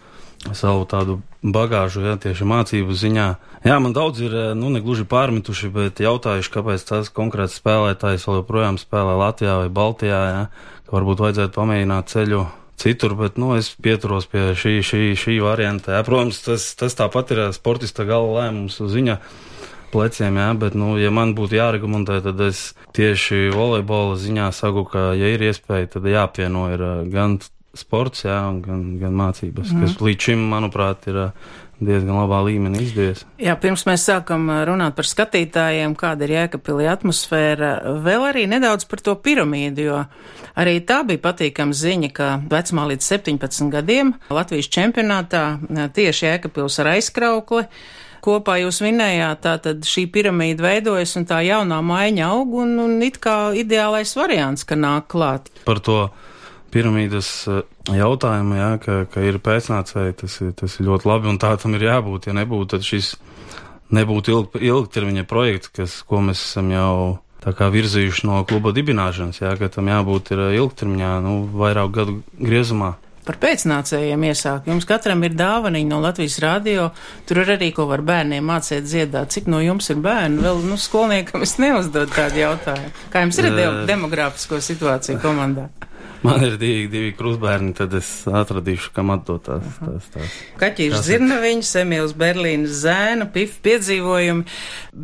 savu 0.55 0.85
tādu 0.89 1.19
bagāžu, 1.43 2.03
ja 2.03 2.15
tieši 2.19 2.47
mācību 2.47 2.95
ziņā. 2.95 3.27
Jā, 3.67 3.79
man 3.83 3.95
daudz 3.95 4.21
ir, 4.23 4.35
nu, 4.55 4.71
negluži 4.71 5.05
pārmetuši, 5.09 5.71
bet 5.75 5.99
jautājuši, 6.03 6.53
kāpēc 6.53 6.85
tas 6.87 7.11
konkrēts 7.15 7.59
spēlētājs 7.59 8.27
vēl 8.27 8.41
joprojām 8.41 8.79
spēlē 8.79 9.17
Latvijā 9.19 9.57
vai 9.63 9.73
Baltijā, 9.73 10.21
ja, 10.31 10.41
ka 10.87 10.95
varbūt 10.95 11.25
vajadzētu 11.25 11.55
pamēģināt 11.55 12.11
ceļu 12.13 12.45
citur, 12.79 13.15
bet, 13.19 13.35
nu, 13.39 13.53
es 13.59 13.73
pieturos 13.75 14.29
pie 14.31 14.53
šī, 14.55 14.79
šī, 14.85 15.03
šī 15.19 15.37
varianta. 15.43 15.97
Jā, 15.97 16.07
protams, 16.07 16.39
tas, 16.45 16.71
tas 16.79 16.95
tāpat 16.95 17.35
ir 17.35 17.45
sportista 17.55 18.07
gala 18.07 18.31
lēmums 18.39 18.79
uz 18.83 18.95
viņa 18.95 19.19
pleciem, 19.91 20.39
jā, 20.39 20.49
bet, 20.61 20.75
nu, 20.79 20.93
ja 21.01 21.11
man 21.11 21.35
būtu 21.35 21.59
jāregumentē, 21.59 22.21
tad 22.23 22.39
es 22.47 22.69
tieši 22.95 23.49
volejbola 23.55 24.15
ziņā 24.21 24.51
saku, 24.55 24.85
ka, 24.87 25.09
ja 25.19 25.33
ir 25.33 25.43
iespēja, 25.49 25.95
tad 25.97 26.07
jāapvieno 26.07 26.67
ir 26.71 26.85
gan 27.11 27.39
sports, 27.77 28.25
jā, 28.25 28.39
gan, 28.65 28.93
gan 29.01 29.17
mācības, 29.17 29.73
mm. 29.73 29.83
kas 29.83 29.97
līdz 30.01 30.29
šim, 30.29 30.45
manuprāt, 30.51 31.05
ir 31.11 31.19
diezgan 31.79 32.17
labā 32.17 32.41
līmenī 32.43 32.81
izdevies. 32.83 33.23
Jā, 33.39 33.55
pirms 33.59 33.85
mēs 33.87 34.03
sākam 34.09 34.49
runāt 34.67 34.97
par 34.97 35.07
skatītājiem, 35.07 35.95
kāda 35.99 36.27
ir 36.27 36.35
jēkapilī 36.35 36.89
atmosfēra, 36.91 37.71
vēl 38.03 38.25
arī 38.31 38.43
nedaudz 38.51 38.87
par 38.89 39.03
to 39.05 39.15
piramīdu, 39.15 39.85
jo 39.87 40.01
arī 40.59 40.79
tā 40.87 41.01
bija 41.07 41.23
patīkama 41.29 41.75
ziņa, 41.75 42.11
ka 42.15 42.33
vecumā 42.51 42.89
līdz 42.91 43.09
17 43.15 43.71
gadiem 43.77 44.13
Latvijas 44.33 44.71
čempionātā 44.75 45.45
tieši 45.95 46.27
jēkapils 46.27 46.81
ar 46.83 46.93
aizkraukli 46.97 47.65
kopā 48.19 48.57
jūs 48.59 48.81
vinējāt, 48.83 49.39
tā 49.45 49.55
tad 49.63 49.85
šī 49.87 50.09
piramīda 50.11 50.65
veidojas 50.65 51.15
un 51.15 51.27
tā 51.29 51.39
jaunā 51.45 51.79
maiņa 51.85 52.25
aug 52.27 52.57
un, 52.65 52.75
un 52.83 52.97
it 53.05 53.21
kā 53.23 53.53
ideālais 53.55 54.11
variants, 54.19 54.65
ka 54.67 54.75
nāk 54.75 55.07
klāt. 55.13 55.47
Par 55.63 55.79
to 55.79 56.01
piramīdas 56.73 57.31
eh, 57.49 57.61
jautājumu, 57.99 58.59
jā, 58.59 58.69
ka, 58.83 58.99
ka 59.11 59.23
ir 59.25 59.39
pēcnācēji, 59.43 60.17
tas, 60.21 60.37
tas 60.59 60.77
ir 60.79 60.89
ļoti 60.89 61.09
labi 61.09 61.31
un 61.31 61.41
tā 61.41 61.55
tam 61.61 61.77
ir 61.77 61.87
jābūt. 61.89 62.29
Ja 62.29 62.37
nebūtu, 62.37 62.69
tad 62.75 62.87
šis 62.87 63.15
nebūtu 63.95 64.35
ilg, 64.35 64.61
ilgtermiņa 64.69 65.25
projekts, 65.29 65.73
kas, 65.73 65.99
ko 66.07 66.21
mēs 66.25 66.43
esam 66.51 66.71
jau 66.73 66.93
tā 67.43 67.53
kā 67.55 67.69
virzījuši 67.71 68.27
no 68.27 68.41
kluba 68.47 68.73
dibināšanas, 68.75 69.41
jā, 69.41 69.53
ka 69.59 69.71
tam 69.73 69.91
jābūt 69.91 70.33
ir 70.35 70.47
eh, 70.47 70.57
ilgtermiņā, 70.61 71.13
nu, 71.25 71.37
vairāk 71.59 71.93
gadu 71.99 72.19
griezumā. 72.39 72.95
Par 73.29 73.37
pēcnācējiem 73.37 74.23
iesāk. 74.25 74.69
Jums 74.71 74.87
katram 74.89 75.21
ir 75.27 75.35
dāvaniņa 75.37 75.89
no 75.91 75.99
Latvijas 76.01 76.39
radio. 76.41 76.87
Tur 77.29 77.43
ir 77.43 77.51
arī, 77.59 77.67
ko 77.75 77.85
var 77.85 78.01
bērniem 78.01 78.47
mācīt 78.49 78.87
dziedāt. 78.87 79.29
Cik 79.35 79.51
no 79.53 79.59
jums 79.61 79.91
ir 79.93 79.99
bērni? 80.01 80.41
Vēl, 80.41 80.63
nu, 80.65 80.79
skolniekam 80.81 81.45
es 81.45 81.59
neuzdodu 81.61 82.09
tādu 82.15 82.41
jautājumu. 82.41 82.89
Kā 83.13 83.21
jums 83.27 83.37
ir 83.37 83.51
de 83.53 83.67
demogrāfisko 83.91 84.57
situāciju 84.65 85.21
komandā? 85.21 85.67
Man 86.19 86.41
ir 86.43 86.57
divi, 86.59 86.87
divi 86.91 87.11
krustbērni, 87.15 87.71
tad 87.77 87.93
es 87.95 88.07
atradīšu, 88.27 88.91
kam 88.95 89.13
atdot 89.13 89.45
tās. 89.45 89.77
tās, 89.79 90.07
tās. 90.11 90.33
Kaķis 90.59 90.97
Zirnaviņš, 91.05 91.69
Emīls 91.79 92.15
Berlīnas 92.19 92.81
zēna, 92.81 93.29
pif 93.31 93.55
piedzīvojumi, 93.63 94.43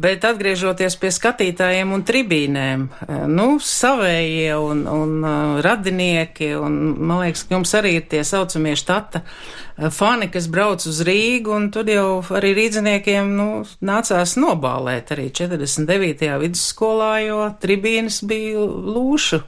bet 0.04 0.28
atgriežoties 0.28 1.00
pie 1.00 1.14
skatītājiem 1.16 1.96
un 1.96 2.04
tribīnēm, 2.08 2.86
eh, 3.08 3.24
nu, 3.32 3.48
savējie 3.64 4.60
un, 4.60 4.84
un 4.92 5.16
uh, 5.24 5.64
radinieki, 5.64 6.52
un 6.60 6.80
man 7.00 7.24
liekas, 7.24 7.48
ka 7.48 7.56
jums 7.56 7.76
arī 7.80 7.96
ir 8.02 8.08
tie 8.12 8.26
saucamie 8.28 8.76
štata 8.76 9.24
eh, 9.24 9.88
fani, 9.96 10.28
kas 10.34 10.52
brauc 10.52 10.84
uz 10.84 11.00
Rīgu, 11.08 11.56
un 11.56 11.72
tur 11.72 11.88
jau 11.96 12.10
arī 12.36 12.52
rīdziniekiem, 12.60 13.36
nu, 13.40 13.50
nācās 13.88 14.36
nobālēt 14.42 15.16
arī 15.16 15.32
49. 15.32 16.34
vidusskolā, 16.44 17.14
jo 17.30 17.46
tribīnes 17.64 18.20
bija 18.28 18.68
lūšu 18.68 19.46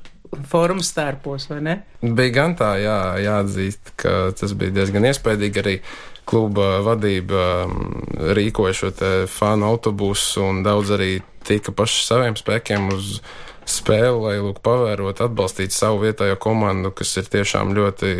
formu 0.50 0.84
stērpos, 0.86 1.48
vai 1.52 1.62
ne? 1.64 1.76
Bija 2.02 2.36
gan 2.36 2.56
tā, 2.60 2.74
jā, 2.82 3.00
jāatzīst, 3.24 3.96
ka 4.00 4.14
tas 4.38 4.54
bija 4.58 4.80
diezgan 4.82 5.10
iespaidīgi 5.10 5.64
arī. 5.64 5.80
Kluba 6.28 6.82
vadība 6.84 7.44
mm, 7.64 8.32
rīkoja 8.36 8.74
šo 8.76 8.90
fanu 9.32 9.70
autobusu 9.70 10.44
un 10.44 10.58
daudz 10.66 10.92
arī 10.98 11.22
tika 11.48 11.72
paši 11.72 12.02
saviem 12.04 12.36
spēkiem 12.36 12.90
uz 12.92 13.22
spēli, 13.68 14.18
lai 14.26 14.34
lūk, 14.44 14.60
pavērot, 14.64 15.22
atbalstīt 15.24 15.72
savu 15.76 16.02
vietējo 16.04 16.36
komandu, 16.44 16.92
kas 16.96 17.16
ir 17.20 17.32
tiešām 17.32 17.72
ļoti, 17.76 18.12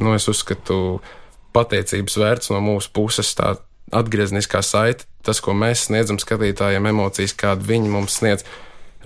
nu, 0.00 0.14
es 0.16 0.28
uzskatu, 0.32 1.00
pateicības 1.54 2.18
vērts 2.20 2.52
no 2.52 2.60
mūsu 2.64 2.92
puses. 2.96 3.30
Tā 3.38 3.54
atgriezniskā 3.94 4.62
saite, 4.64 5.06
tas, 5.24 5.40
ko 5.44 5.54
mēs 5.56 5.86
sniedzam 5.88 6.18
skatītājiem, 6.20 6.88
emocijas, 6.90 7.36
kādu 7.38 7.68
viņi 7.68 7.92
mums 7.92 8.18
sniedz 8.20 8.46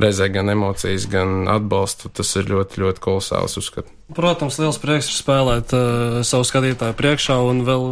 reizē 0.03 0.29
gan 0.33 0.51
emocijas, 0.53 1.07
gan 1.11 1.49
atbalstu. 1.51 2.11
Tas 2.15 2.31
ir 2.39 2.51
ļoti, 2.51 2.83
ļoti 2.83 3.03
kolosāls 3.05 3.59
uzskats. 3.61 3.93
Protams, 4.17 4.57
liels 4.61 4.81
prieks 4.81 5.11
ir 5.11 5.19
spēlēt 5.19 5.75
uh, 5.77 6.21
savu 6.25 6.47
skatītāju 6.49 6.97
priekšā, 6.97 7.37
un 7.45 7.65
vēl, 7.67 7.89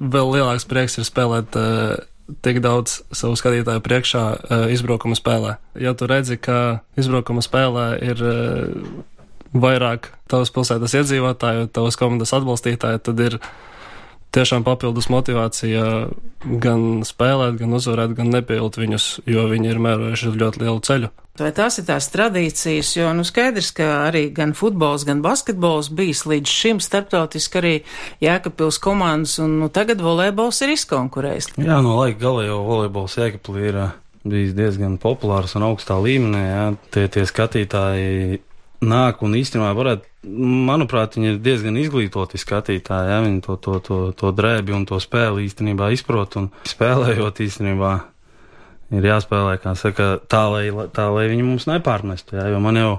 vēl 0.00 0.30
lielāks 0.38 0.64
prieks 0.68 0.96
ir 0.96 1.08
spēlēt 1.08 1.58
uh, 1.60 1.96
tik 2.42 2.62
daudz 2.64 3.02
savu 3.14 3.36
skatītāju 3.38 3.82
priekšā 3.84 4.24
uh, 4.32 4.64
izbraukuma 4.72 5.18
spēlē. 5.18 5.58
Ja 5.82 5.92
tu 5.98 6.08
redzi, 6.10 6.38
ka 6.40 6.80
izbraukuma 6.98 7.44
spēlē 7.44 7.86
ir 8.06 8.24
uh, 8.24 9.04
vairāk 9.54 10.10
tavas 10.30 10.50
pilsētas 10.54 10.96
iedzīvotāju, 11.00 11.70
tavas 11.74 11.98
komandas 12.00 12.34
atbalstītāju, 12.36 13.02
tad 13.06 13.22
ir 13.22 13.38
tiešām 14.36 14.64
papildus 14.66 15.08
motivācija 15.12 15.84
gan 16.62 16.82
spēlēt, 17.06 17.56
gan 17.60 17.76
uzvarēt, 17.78 18.16
gan 18.18 18.32
nepievilt 18.34 18.78
viņus, 18.78 19.06
jo 19.28 19.46
viņi 19.50 19.72
ir 19.72 19.80
mērojuši 19.82 20.34
ļoti 20.36 20.62
lielu 20.64 20.82
ceļu. 20.86 21.12
Vai 21.36 21.50
tās 21.52 21.76
ir 21.76 21.84
tās 21.84 22.06
tradīcijas, 22.14 22.94
jo, 22.96 23.10
nu, 23.16 23.24
skaidrs, 23.26 23.68
ka 23.76 23.88
arī 24.06 24.30
gan 24.32 24.54
futbols, 24.56 25.04
gan 25.04 25.20
basketbols 25.24 25.90
bijis 25.92 26.24
līdz 26.28 26.48
šim 26.48 26.80
starptautiski 26.80 27.60
arī 27.60 27.74
Jēkabpils 28.24 28.80
komandas, 28.80 29.36
un, 29.44 29.58
nu, 29.60 29.68
tagad 29.72 30.00
volejbols 30.04 30.62
ir 30.64 30.72
izkonkurējis. 30.78 31.52
Jā, 31.60 31.82
no 31.84 31.98
laika 32.00 32.22
gala 32.24 32.46
jau 32.46 32.62
volejbols 32.64 33.18
Jēkabpilī 33.20 33.68
ir 33.68 33.80
bijis 34.26 34.56
diezgan 34.56 34.96
populārs 35.02 35.54
un 35.58 35.68
augstā 35.68 35.98
līmenī, 36.00 36.42
jā, 36.46 36.66
tie, 36.96 37.06
tie 37.12 37.26
skatītāji 37.28 38.40
nāk 38.86 39.22
un 39.24 39.36
īstenībā 39.36 39.72
varētu, 39.76 40.08
manuprāt, 40.26 41.16
viņi 41.16 41.32
ir 41.32 41.40
diezgan 41.42 41.78
izglītoti 41.80 42.40
skatītāji. 42.40 43.10
Ja? 43.12 43.22
Viņi 43.24 43.42
to, 43.46 43.56
to, 43.62 43.78
to, 43.84 43.98
to 44.16 44.32
drēbi 44.36 44.74
un 44.76 44.86
to 44.88 44.98
spēli 45.02 45.46
īstenībā 45.46 45.90
izprot 45.94 46.38
un 46.40 46.50
spēlējot 46.68 47.42
īstenībā. 47.46 47.92
Ir 48.96 49.06
jāspēlē, 49.08 49.56
kā 49.58 49.74
saka, 49.78 50.12
tā, 50.30 50.44
lai, 50.52 50.68
tā, 50.94 51.08
lai 51.10 51.26
viņi 51.32 51.46
mums 51.46 51.66
nepārmestu. 51.70 52.38
Ja? 52.38 52.48
Jo 52.52 52.62
man 52.62 52.78
jau 52.78 52.92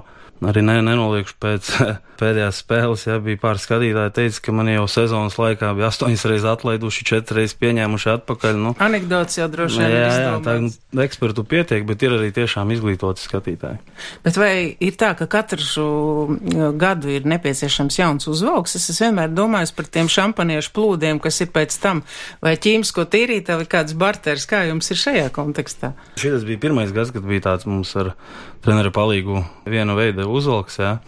arī 0.44 0.62
ne, 0.62 0.78
nenoliekšu 0.86 1.34
pēc 1.42 1.70
pēdējās 2.20 2.60
spēles, 2.64 3.04
ja 3.06 3.18
bija 3.22 3.38
pāris 3.40 3.64
skatītāji, 3.66 4.14
teica, 4.16 4.42
ka 4.44 4.54
man 4.58 4.70
jau 4.72 4.86
sezonas 4.90 5.38
laikā 5.38 5.70
bija 5.78 5.90
astoņas 5.92 6.24
reizes 6.30 6.48
atlaiduši, 6.50 7.06
četras 7.06 7.38
reizes 7.38 7.56
pieņēmuši 7.60 8.10
atpakaļ. 8.16 8.58
Nu, 8.58 8.72
Anekdots 8.82 9.38
jau 9.38 9.46
droši 9.52 9.80
vien. 9.82 9.94
Jā, 9.94 10.08
jā, 10.24 10.32
tā 10.44 10.56
nu, 10.64 10.72
ekspertu 11.04 11.44
pietiek, 11.48 11.86
bet 11.88 12.02
ir 12.06 12.16
arī 12.18 12.32
tiešām 12.34 12.72
izglītoti 12.74 13.22
skatītāji. 13.22 13.78
Bet 14.26 14.40
vai 14.40 14.52
ir 14.74 14.98
tā, 14.98 15.12
ka 15.18 15.28
katru 15.30 16.38
gadu 16.78 17.12
ir 17.14 17.28
nepieciešams 17.30 18.00
jauns 18.00 18.30
uzvalks? 18.30 18.74
Es 18.78 18.90
esmu 18.94 19.08
vienmēr 19.08 19.32
domājis 19.34 19.74
par 19.76 19.90
tiem 19.94 20.10
šampaniešu 20.10 20.74
plūdiem, 20.74 21.22
kas 21.22 21.38
ir 21.44 21.52
pēc 21.54 21.78
tam, 21.82 22.02
vai 22.44 22.56
ķīmisko 22.58 23.06
tīrītā 23.12 23.60
vai 23.60 23.68
kāds 23.70 23.94
barters, 23.98 24.46
kā 24.50 24.64
jums 24.68 24.90
ir 24.90 25.02
šajā 25.06 25.30
kontekstā? 25.34 25.94
Šis 26.18 26.46
bija 26.48 26.66
pirmais 26.66 26.94
gads, 26.94 27.14
kad 27.14 27.26
bija 27.26 27.46
tāds 27.50 27.68
mums 27.68 27.94
ar 27.98 28.14
treneru 28.64 28.90
palīgu 28.94 29.42
vienu 29.70 29.94
veidu 29.98 30.26
uzvalks, 30.34 30.78
jā. 30.82 30.98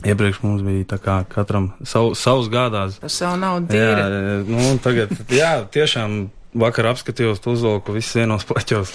Iepriekš 0.00 0.38
mums 0.46 0.62
bija 0.64 0.86
tā 0.94 0.98
kā 1.02 1.18
katram 1.28 1.72
sav, 1.84 2.14
savs 2.16 2.48
gādās. 2.52 2.96
Par 3.02 3.12
savu 3.12 3.36
naudu 3.42 3.68
tīri. 3.68 4.00
Jā, 4.00 4.36
nu, 4.48 4.68
tagad, 4.80 5.12
jā, 5.28 5.50
tiešām 5.74 6.22
vakar 6.56 6.88
apskatījos, 6.94 7.42
uzvilku 7.46 7.92
visus 7.94 8.16
vienos 8.16 8.46
pleķos. 8.48 8.94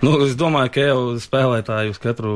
Nu, 0.00 0.14
es 0.24 0.32
domāju, 0.38 0.70
ka 0.72 0.84
jau 0.86 1.00
spēlētāji 1.20 1.90
uz 1.92 1.98
katru 2.00 2.30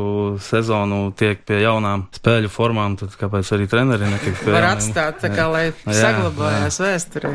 sezonu 0.44 1.14
tiek 1.16 1.38
pie 1.48 1.62
jaunām 1.62 2.02
spēļu 2.18 2.50
formām, 2.52 2.98
tad 3.00 3.14
kāpēc 3.16 3.52
arī 3.56 3.68
treneri 3.72 4.10
netiek 4.10 4.34
pie 4.42 4.50
Var 4.52 4.66
jauniem? 4.66 4.74
atstāt 4.82 5.22
tā 5.22 5.30
kā, 5.32 5.46
Jā. 5.46 5.48
lai 5.54 5.62
Jā, 5.70 5.94
saglabājās 6.02 6.76
vēsturē. 6.82 7.30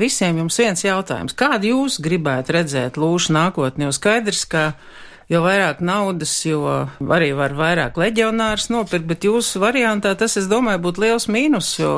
Visiem 0.00 0.40
jums 0.40 0.56
viens 0.62 0.86
jautājums. 0.86 1.36
Kādu 1.36 1.74
jūs 1.74 1.98
gribētu 2.00 2.56
redzēt 2.56 2.96
lūšu 2.96 3.36
nākotnē? 3.36 3.90
Jo 3.90 3.92
skaidrs, 3.98 4.46
ka 4.48 4.64
jo 5.30 5.42
vairāk 5.44 5.78
naudas, 5.84 6.32
jo 6.46 6.64
arī 7.00 7.30
var 7.38 7.54
vairāk 7.58 7.98
leģionārus 8.00 8.68
nopirkt, 8.72 9.06
bet 9.08 9.26
jūsu 9.28 9.62
variantā 9.62 10.16
tas, 10.18 10.34
es 10.40 10.48
domāju, 10.50 10.82
būtu 10.88 11.04
liels 11.04 11.28
mīnus, 11.30 11.70
jo 11.78 11.94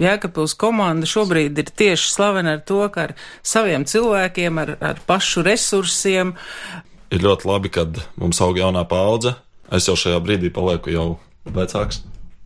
Jēkabils 0.00 0.56
komanda 0.58 1.08
šobrīd 1.08 1.60
ir 1.60 1.70
tieši 1.70 2.10
slavena 2.16 2.56
ar 2.56 2.64
to, 2.66 2.80
ka 2.94 3.10
ar 3.10 3.14
saviem 3.44 3.84
cilvēkiem, 3.88 4.64
ar, 4.64 4.74
ar 4.80 5.04
pašu 5.06 5.44
resursiem, 5.46 6.34
Ir 7.14 7.22
ļoti 7.22 7.46
labi, 7.46 7.70
kad 7.70 8.00
mums 8.18 8.40
aug 8.42 8.56
jaunā 8.58 8.82
paudze. 8.90 9.36
Es 9.74 9.86
jau 9.86 9.94
šajā 9.98 10.18
brīdī 10.24 10.50
palieku 10.54 10.90
jau 10.90 11.06
vecāks. 11.46 12.00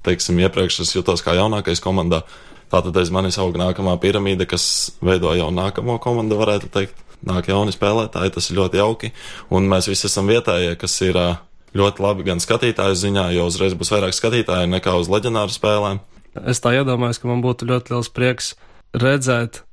Teiksim, 0.05 0.39
iepriekš 0.45 0.83
es 0.85 0.93
jutos 0.93 1.23
kā 1.25 1.33
jaunākais 1.39 1.81
komandā. 1.81 2.23
Tātad 2.69 2.97
aiz 3.01 3.09
manis 3.15 3.39
aug 3.41 3.57
nākamā 3.57 3.95
piramīda, 4.03 4.45
kas 4.49 4.67
veido 5.01 5.33
jau 5.39 5.49
nākamo 5.55 5.97
komandu, 6.05 6.37
varētu 6.41 6.69
teikt. 6.75 7.01
Nāk 7.27 7.49
jauni 7.51 7.75
spēlētāji, 7.75 8.35
tas 8.37 8.51
ir 8.51 8.61
ļoti 8.61 8.79
jauki. 8.79 9.13
Un 9.51 9.67
mēs 9.71 9.89
visi 9.91 10.07
esam 10.07 10.29
vietējie, 10.31 10.77
kas 10.79 10.95
ir 11.03 11.19
ļoti 11.77 12.05
labi 12.05 12.27
gan 12.29 12.43
skatītāju 12.43 12.99
ziņā, 12.99 13.29
jo 13.37 13.49
uzreiz 13.51 13.75
būs 13.79 13.91
vairāk 13.95 14.15
skatītāju 14.17 14.71
nekā 14.71 14.95
uz 15.01 15.11
leģendāru 15.13 15.53
spēlēm. 15.53 16.01
Es 16.47 16.63
tā 16.63 16.77
iedomājos, 16.79 17.19
ka 17.19 17.31
man 17.31 17.43
būtu 17.43 17.67
ļoti 17.69 17.95
liels 17.95 18.13
prieks 18.15 18.53
redzēt 18.95 19.65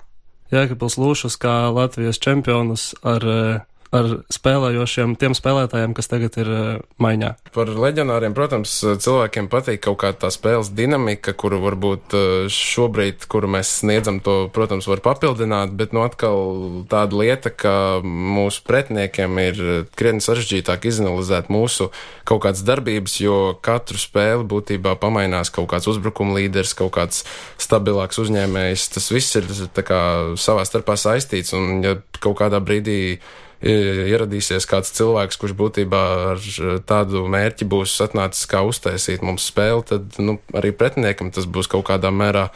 Jēkabils 0.54 0.98
Lūšus 1.02 1.38
kā 1.42 1.70
Latvijas 1.74 2.20
čempionus 2.22 2.94
ar, 3.04 3.26
eh, 3.26 3.62
ar 3.94 4.10
spēlējošiem 4.34 5.16
tiem 5.20 5.36
spēlētājiem, 5.38 5.94
kas 5.98 6.10
tagad 6.12 6.38
ir 6.42 6.50
eh, 6.52 6.66
maiņā. 7.02 7.32
Par 7.56 7.70
leģionāriem, 7.70 8.36
protams, 8.38 8.74
cilvēkiem 9.04 9.50
patīk 9.52 9.84
kaut 9.86 10.00
kā 10.02 10.12
tā 10.18 10.32
spēles 10.34 10.72
dinamika, 10.76 11.36
kuru 11.38 11.62
varbūt 11.64 12.16
eh, 12.18 12.26
šobrīd, 12.52 13.28
kuru 13.32 13.52
mēs 13.56 13.76
sniedzam, 13.82 14.20
to, 14.26 14.38
protams, 14.56 14.90
var 14.90 15.04
papildināt, 15.06 15.76
bet, 15.78 15.94
nu, 15.96 16.06
atkal 16.08 16.86
tāda 16.92 17.20
lieta, 17.22 17.54
ka 17.54 17.76
mūsu 18.04 18.66
pretiniekiem 18.68 19.40
ir 19.44 19.62
krietni 19.98 20.24
sarežģītāk 20.26 20.90
izanalizēt 20.90 21.52
mūsu 21.54 21.92
kaut 22.26 22.44
kādas 22.46 22.66
darbības, 22.66 23.20
jo 23.22 23.38
katru 23.66 24.00
spēli 24.02 24.48
būtībā 24.50 24.96
pamainās 25.02 25.52
kaut 25.54 25.70
kāds 25.74 25.90
uzbrukuma 25.92 26.40
līderis, 26.40 26.76
kaut 26.78 26.96
kāds 26.98 27.24
stabilāks 27.62 28.20
uzņēmējs. 28.22 28.90
Tas 28.96 29.10
viss 29.14 29.38
ir 29.40 29.50
kā 29.86 30.02
savā 30.40 30.66
starpā 30.68 30.98
saistīts, 31.00 31.54
un 31.58 31.84
ja 31.86 31.98
kaut 32.20 32.40
kādā 32.42 32.62
brīdī 32.64 33.20
ieradīsies 33.64 34.68
kāds 34.70 34.92
cilvēks, 34.96 35.38
kurš 35.40 35.56
būtībā 35.58 36.02
ar 36.32 36.48
tādu 36.88 37.26
mērķi 37.32 37.68
būs 37.70 37.96
atnācis 38.06 38.48
kā 38.52 38.64
uztaisīt 38.68 39.24
mums 39.26 39.48
spēli, 39.50 39.86
tad 39.92 40.20
nu, 40.20 40.40
arī 40.54 40.74
pretiniekam 40.76 41.32
tas 41.36 41.48
būs 41.48 41.70
kaut 41.72 41.88
kādā 41.88 42.12
mērā 42.12 42.50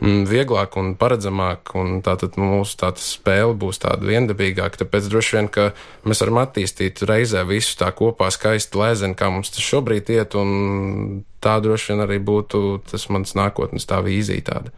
mm, 0.00 0.24
vieglāk 0.30 0.76
un 0.80 0.92
paredzamāk, 1.00 1.74
un 1.78 2.00
tātad 2.04 2.36
mūsu 2.40 2.76
tāda 2.82 3.02
spēle 3.02 3.54
būs 3.60 3.80
tāda 3.84 4.10
viendabīgāka. 4.10 4.82
Tāpēc 4.82 5.08
droši 5.12 5.38
vien, 5.38 5.50
ka 5.52 5.70
mēs 6.04 6.24
varam 6.24 6.42
attīstīt 6.42 7.04
reizē 7.08 7.46
visu 7.48 7.78
tā 7.80 7.92
kopā 7.96 8.32
skaisti 8.34 8.80
lēzeni, 8.80 9.18
kā 9.18 9.30
mums 9.32 9.54
tas 9.54 9.64
šobrīd 9.64 10.12
iet, 10.16 10.36
un 10.38 11.24
tā 11.40 11.56
droši 11.62 11.94
vien 11.94 12.06
arī 12.06 12.20
būtu 12.20 12.80
tas 12.90 13.08
mans 13.12 13.36
nākotnes 13.38 13.88
tā 13.88 14.02
vīzija 14.04 14.48
tāda. 14.52 14.74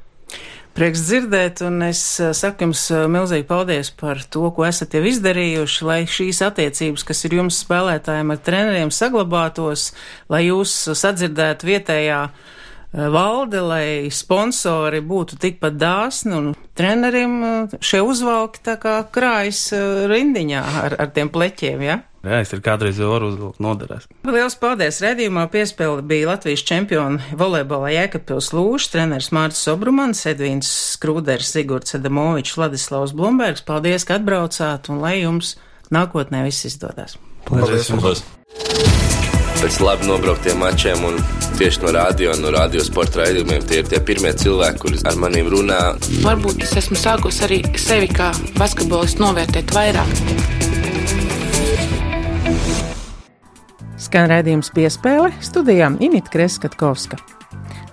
Prieks 0.73 1.03
dzirdēt, 1.05 1.61
un 1.67 1.83
es 1.85 2.01
eh, 2.17 2.31
saku 2.33 2.65
jums 2.65 2.87
eh, 2.95 3.05
milzīgi 3.13 3.45
paldies 3.45 3.91
par 3.93 4.23
to, 4.33 4.47
ko 4.57 4.65
esat 4.65 4.95
jau 4.97 5.03
izdarījuši, 5.05 5.85
lai 5.85 5.99
šīs 6.09 6.41
attiecības, 6.47 7.05
kas 7.05 7.21
ir 7.29 7.37
jums 7.37 7.59
spēlētājiem 7.61 8.33
ar 8.33 8.41
treneriem, 8.41 8.93
saglabātos, 8.95 9.91
lai 10.33 10.47
jūs 10.47 10.73
sadzirdētu 10.97 11.69
vietējā 11.69 12.23
eh, 12.25 13.05
valde, 13.13 13.61
lai 13.61 13.85
sponsori 14.09 15.03
būtu 15.05 15.37
tikpat 15.45 15.77
dāsni 15.77 16.39
un 16.39 16.49
treneriem 16.79 17.37
šie 17.85 18.01
uzvalki 18.09 18.65
tā 18.65 18.79
kā 18.81 18.97
krājas 19.13 19.67
rindiņā 20.09 20.65
ar, 20.87 20.97
ar 21.05 21.13
tiem 21.13 21.29
pleķiem, 21.37 21.85
ja? 21.85 22.01
Jā, 22.23 22.39
es 22.39 22.53
ir 22.55 22.61
kādreiz 22.63 23.01
varu 23.03 23.33
uzvilkt 23.33 23.59
noderēs. 23.63 24.05
Liels 24.31 24.55
paldies! 24.61 25.01
Redījumā 25.03 25.49
piespēle 25.51 26.05
bija 26.07 26.29
Latvijas 26.31 26.63
čempioni 26.69 27.35
volejbolā 27.39 27.91
Jēkabpils 27.97 28.53
Lūšs, 28.55 28.93
treneris 28.93 29.33
Mārcis 29.35 29.67
Obrumans, 29.73 30.23
Edvīns 30.31 30.71
Skrūders, 30.95 31.51
Sigurds 31.51 31.99
Adamovičs, 31.99 32.55
Vladislavs 32.61 33.17
Blumbergs. 33.19 33.67
Paldies, 33.67 34.07
ka 34.07 34.21
atbraucāt 34.21 34.93
un 34.95 35.03
lai 35.03 35.17
jums 35.25 35.57
nākotnē 35.91 36.45
viss 36.47 36.71
izdodas! 36.71 37.19
Paldies! 37.51 37.91
Paldies. 37.91 38.23
pēc 39.59 39.77
labi 39.83 40.07
nobrauktiem 40.07 40.59
mačiem 40.59 41.05
un 41.07 41.19
tieši 41.59 41.83
no 41.85 41.93
radio, 41.99 42.33
no 42.39 42.55
radio 42.55 42.83
sporta 42.87 43.25
raidījumiem. 43.25 43.67
Tie 43.67 43.83
ir 43.83 43.91
tie 43.91 43.99
pirmie 44.03 44.31
cilvēki, 44.39 44.83
kurus 44.83 45.07
ar 45.11 45.19
maniem 45.19 45.51
runā. 45.51 45.85
Varbūt 46.23 46.67
es 46.67 46.75
esmu 46.83 46.99
sākusi 46.99 47.47
arī 47.47 47.63
sevi 47.79 48.11
kā 48.15 48.31
basketbolistu 48.59 49.27
novērtēt 49.27 49.75
vairāk. 49.75 50.62
Skan 54.13 54.27
redzējums 54.29 54.69
piespēle 54.77 55.31
studijām 55.41 55.95
Inita 56.05 56.29
Kreskatkovska. 56.35 57.17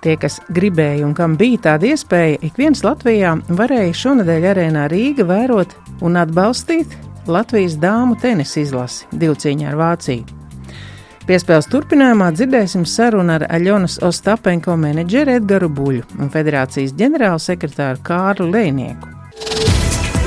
Tie, 0.04 0.18
kas 0.20 0.42
gribēja 0.52 1.06
un 1.08 1.14
kam 1.16 1.38
bija 1.40 1.62
tāda 1.70 1.94
iespēja, 1.94 2.42
ik 2.44 2.58
viens 2.60 2.82
Latvijā 2.84 3.38
varēja 3.56 3.94
šonadēļ 3.96 4.48
arēnā 4.50 4.90
Rīga 4.92 5.24
vērot 5.30 5.78
un 6.04 6.20
atbalstīt 6.20 6.92
Latvijas 7.24 7.78
dāmu 7.80 8.18
tenisa 8.20 8.60
izlasi 8.60 9.08
divcīņā 9.22 9.70
ar 9.72 9.78
Vāciju. 9.80 10.26
Piespēles 11.30 11.72
turpinājumā 11.72 12.34
dzirdēsim 12.36 12.84
sarunu 12.84 13.38
ar 13.38 13.46
Aļonas 13.48 14.02
Ostapenko 14.04 14.76
menedžeri 14.76 15.38
Edgaru 15.40 15.72
Buļu 15.72 16.04
un 16.20 16.34
federācijas 16.36 16.92
ģenerālsekretāru 17.00 18.04
Kārlu 18.04 18.50
Lēnieku. 18.58 19.19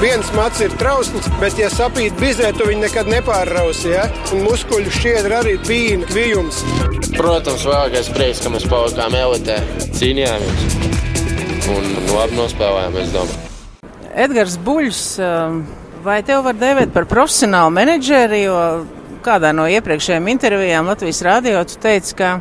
Viens 0.02 0.32
mats 0.34 0.58
ir 0.58 0.72
trausls, 0.80 1.28
bet, 1.38 1.54
ja 1.60 1.68
sapīt 1.70 2.16
bizē, 2.18 2.48
tu 2.58 2.64
viņu 2.66 2.82
nekad 2.82 3.06
nepārrausi. 3.06 3.92
Ja? 3.92 4.08
Un 4.34 4.40
muskuļu 4.48 4.90
šķiedra 4.90 5.36
arī 5.44 5.52
bija 5.62 6.00
kvijums. 6.08 6.58
Protams, 7.14 7.62
vēlākais 7.68 8.08
prieks, 8.10 8.40
ka 8.42 8.50
mēs 8.50 8.66
palikām 8.66 9.14
elitē, 9.14 9.60
cīnījāmies 9.94 10.72
un 11.70 11.86
labi 12.16 12.34
nospēlējām, 12.40 12.98
es 12.98 13.14
domāju. 13.14 13.92
Edgars 14.24 14.58
Buļs, 14.66 15.04
um, 15.22 15.62
vai 16.02 16.18
tev 16.26 16.42
var 16.48 16.58
dēvēt 16.58 16.90
par 16.98 17.06
profesionālu 17.06 17.70
menedžeri, 17.78 18.42
jo 18.48 18.58
kādā 19.22 19.54
no 19.54 19.68
iepriekšējām 19.70 20.32
intervijām 20.34 20.90
Latvijas 20.90 21.22
rādio 21.28 21.62
tu 21.62 21.78
teici, 21.86 22.18
ka 22.18 22.40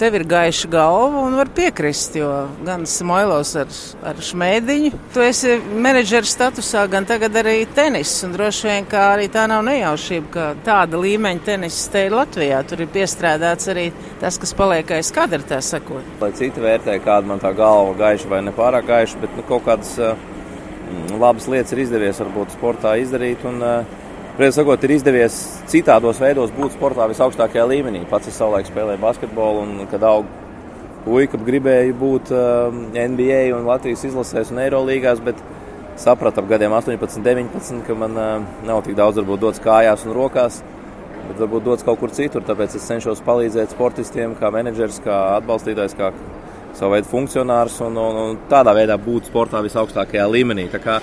tev 0.00 0.16
ir 0.16 0.24
gaiša 0.24 0.68
galva 0.72 1.24
un 1.26 1.36
var 1.36 1.50
piekrist, 1.52 2.14
jo 2.16 2.28
gan 2.64 2.86
Smailos 2.88 3.52
ar, 3.60 3.68
ar 4.08 4.22
šmēdiņu, 4.24 4.92
tu 5.14 5.24
esi 5.24 5.58
menedžera 5.60 6.28
statusā, 6.28 6.86
gan 6.92 7.04
tagad 7.08 7.36
arī 7.42 7.58
tenis, 7.76 8.14
un 8.24 8.32
droši 8.36 8.68
vien, 8.70 8.88
kā 8.88 9.04
arī 9.14 9.28
tā 9.32 9.44
nav 9.50 9.62
nejaušība, 9.68 10.32
ka 10.32 10.46
tāda 10.64 11.00
līmeņa 11.02 11.44
tenis 11.50 11.82
te 11.92 12.06
ir 12.08 12.16
Latvijā, 12.16 12.62
tur 12.68 12.84
ir 12.84 12.92
piestrādāts 12.94 13.68
arī 13.72 13.90
tas, 14.22 14.40
kas 14.40 14.56
paliek 14.56 14.96
aiz 14.96 15.12
kadra, 15.14 15.42
tā 15.52 15.60
sakot. 15.64 16.06
Lai 16.22 16.32
citi 16.38 16.64
vērtē, 16.64 16.96
kāda 17.04 17.34
man 17.34 17.42
tā 17.42 17.52
galva 17.56 17.92
gaiša 18.00 18.32
vai 18.32 18.42
nepārāk 18.48 18.88
gaiša, 18.88 19.20
bet 19.20 19.36
nu, 19.36 19.44
kaut 19.48 19.66
kādas 19.68 19.92
uh, 20.00 20.16
labas 21.20 21.48
lietas 21.50 21.76
ir 21.76 21.84
izdevies 21.84 22.24
varbūt 22.24 22.56
sportā 22.56 22.96
izdarīt. 23.04 23.44
Un, 23.48 23.60
uh, 23.60 23.99
Pēc 24.40 24.56
sakot, 24.56 24.80
ir 24.86 24.94
izdevies 24.94 25.34
citādos 25.68 26.16
veidos 26.16 26.52
būt 26.56 26.72
sportā 26.72 27.04
visaugstākajā 27.10 27.66
līmenī. 27.68 27.98
Pats 28.08 28.30
es 28.30 28.38
savulaik 28.40 28.70
spēlēju 28.70 29.02
basketbolu, 29.02 29.66
un 29.66 29.88
kad 29.90 30.06
aug 30.08 30.30
puika 31.04 31.36
gribēju 31.44 31.96
būt 32.00 32.32
uh, 32.32 32.78
NBA 32.96 33.42
un 33.52 33.68
Latvijas 33.68 34.06
izlasēs 34.08 34.48
un 34.54 34.62
Eirolīgās, 34.62 35.20
bet 35.26 35.42
sapratu 36.00 36.40
ap 36.40 36.48
gadiem 36.48 36.72
18, 36.72 37.20
19, 37.26 37.82
ka 37.84 37.98
man 38.00 38.16
uh, 38.16 38.48
nav 38.64 38.80
tik 38.86 38.96
daudz 38.96 39.20
varbūt 39.20 39.44
dots 39.44 39.60
kājās 39.60 40.06
un 40.08 40.16
rokās, 40.16 40.62
bet 41.26 41.36
varbūt 41.42 41.68
dots 41.68 41.84
kaut 41.84 42.00
kur 42.00 42.16
citur. 42.16 42.40
Tāpēc 42.48 42.80
es 42.80 42.88
cenšos 42.88 43.20
palīdzēt 43.28 43.76
sportistiem, 43.76 44.32
kā 44.40 44.48
menedžers, 44.56 45.02
kā 45.04 45.20
atbalstītājs, 45.34 45.98
kā 46.00 46.14
savu 46.78 46.94
veidu 46.94 47.10
funkcionārs 47.10 47.80
un, 47.86 47.98
un, 48.00 48.20
un 48.24 48.38
tādā 48.50 48.74
veidā 48.76 48.96
būt 49.00 49.30
sportā 49.30 49.62
visaugstākajā 49.64 50.26
līmenī. 50.30 50.68
Tā 50.72 50.80
kā, 50.82 51.00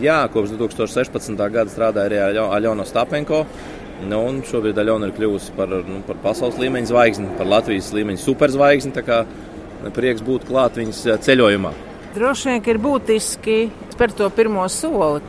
jā, 0.00 0.22
kopš 0.32 0.54
2016. 0.56 1.44
gada 1.50 1.70
strādāju 1.70 2.06
arī 2.08 2.22
ar 2.24 2.56
Aļonu 2.58 2.86
Stapenko. 2.88 3.44
Nu, 4.08 4.22
un 4.30 4.40
šobrīd 4.46 4.78
Aļona 4.80 5.10
ir 5.10 5.16
kļuvusi 5.18 5.52
par, 5.58 5.72
nu, 5.84 6.00
par 6.06 6.20
pasaules 6.22 6.56
līmeņa 6.60 6.88
zvaigzni, 6.88 7.34
par 7.36 7.50
Latvijas 7.50 7.92
līmeņa 7.92 8.22
superzvaigzni. 8.22 8.94
Tā 8.96 9.04
kā 9.04 9.22
prieks 9.96 10.24
būt 10.24 10.46
klāt 10.48 10.78
viņas 10.80 11.02
ceļojumā. 11.26 11.72
Droši 12.14 12.48
vien, 12.50 12.62
ir 12.72 12.80
būtiski 12.82 13.58
spērt 13.92 14.16
to 14.18 14.26
pirmo 14.34 14.64
soli, 14.72 15.20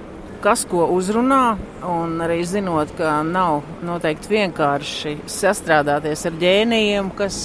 kas 0.42 0.64
ko 0.70 0.88
uzrunā, 0.96 1.56
un 1.86 2.18
arī 2.26 2.42
zinot, 2.48 2.92
ka 2.98 3.20
nav 3.26 3.62
noteikti 3.86 4.34
vienkārši 4.34 5.16
sastrādāties 5.30 6.26
ar 6.28 6.38
ģēnijiem, 6.42 7.12
kas 7.18 7.38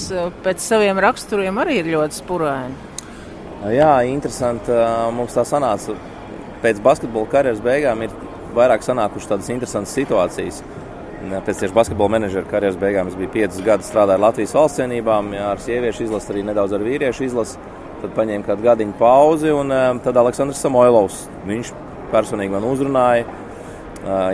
pēc 0.44 0.64
saviem 0.64 1.00
raksturiem 1.04 1.60
arī 1.62 1.80
ir 1.82 1.92
ļoti 1.94 2.20
spuraini. 2.22 2.78
Jā, 3.72 3.92
interesanti. 4.08 4.72
Mums 5.16 5.36
tā 5.36 5.44
sanāca 5.48 5.96
pēc 6.62 6.80
basketbola 6.84 7.28
karjeras 7.32 7.62
beigām 7.64 8.04
ir 8.04 8.12
vairāk 8.56 8.84
sanākušas 8.84 9.30
tādas 9.32 9.52
interesantas 9.52 9.94
situācijas. 9.96 10.60
Pēc 11.26 11.62
tieši 11.62 11.74
basketbola 11.74 12.16
menedžera 12.16 12.46
karjeras 12.48 12.76
beigām 12.80 13.08
es 13.10 13.16
biju 13.18 13.32
5 13.34 13.64
gadus 13.66 13.88
strādājis 13.90 14.22
Latvijas 14.22 14.54
valsts 14.56 14.80
cienībām, 14.80 15.32
ar 15.52 15.60
sieviešu 15.64 16.06
izlasi, 16.06 16.30
arī 16.32 16.44
nedaudz 16.46 16.76
ar 16.76 16.84
vīriešu 16.86 17.26
izlasi. 17.26 17.58
Tad 18.02 18.12
paņēmu 18.12 18.44
kādu 18.44 18.66
gadiņu 18.66 18.94
pauzi, 19.00 19.50
un 19.56 19.72
tad 20.04 20.18
Aleksandrs 20.20 20.60
Samoilovs. 20.62 21.22
Viņš 21.48 21.72
personīgi 22.12 22.54
man 22.54 22.68
uzrunāja. 22.68 23.26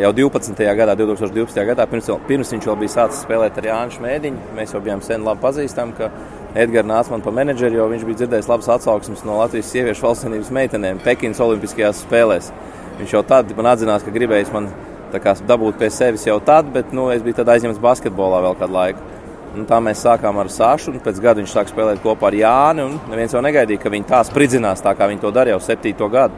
Jau 0.03 0.11
12. 0.13 0.59
gadā, 0.77 0.93
2012. 0.99 1.63
gadā, 1.65 1.87
pirms, 1.89 2.11
pirms 2.29 2.51
viņš 2.53 2.67
vēl 2.69 2.77
bija 2.83 2.93
sācis 2.93 3.23
spēlēt 3.25 3.57
ar 3.57 3.69
Jānu 3.71 3.95
Šmēdiņu, 3.95 4.51
mēs 4.59 4.75
jau 4.75 4.83
bijām 4.85 5.01
sen 5.07 5.25
labi 5.25 5.41
pazīstami, 5.41 6.11
Edgars 6.53 6.85
nāca 6.85 7.15
man 7.15 7.23
pa 7.25 7.33
menedžeri, 7.33 7.79
jo 7.79 7.87
viņš 7.89 8.03
bija 8.05 8.19
dzirdējis 8.21 8.49
labas 8.51 8.69
atsauksmes 8.75 9.23
no 9.25 9.39
Latvijas 9.39 9.71
sieviešu 9.73 10.05
valstsvienības 10.05 10.51
meitenēm 10.53 11.01
Pekinas 11.01 11.41
Olimpiskajās 11.41 12.03
spēlēs. 12.05 12.51
Viņš 12.99 13.15
jau 13.17 13.23
tad 13.25 13.55
man 13.57 13.71
atzinās, 13.71 14.05
ka 14.05 14.13
gribējis 14.13 14.53
man 14.53 14.69
kā, 15.17 15.33
dabūt 15.49 15.81
pie 15.81 15.89
sevis 15.89 16.27
jau 16.29 16.37
tad, 16.45 16.69
bet 16.75 16.93
nu, 16.93 17.09
es 17.15 17.25
biju 17.25 17.47
aizņemts 17.49 17.81
basketbolā 17.81 18.43
vēl 18.45 18.59
kādu 18.61 18.77
laiku. 18.77 19.09
Un 19.57 19.67
tā 19.69 19.81
mēs 19.85 20.01
sākām 20.05 20.39
ar 20.41 20.49
Sašu, 20.53 20.93
un 20.93 21.01
pēc 21.05 21.19
gada 21.21 21.41
viņš 21.41 21.53
sāk 21.53 21.73
spēlēt 21.73 22.05
kopā 22.05 22.31
ar 22.31 22.37
Jāni. 22.37 22.87
Neviens 23.09 23.33
jau 23.33 23.43
negaidīja, 23.45 23.81
ka 23.81 23.93
viņi 23.93 24.09
tā 24.09 24.21
spridzinās, 24.25 24.85
tā 24.85 24.95
kā 24.97 25.09
viņi 25.09 25.21
to 25.25 25.33
darīja 25.33 25.59
jau 25.59 25.65
septīto 25.65 26.09
gadu. 26.13 26.37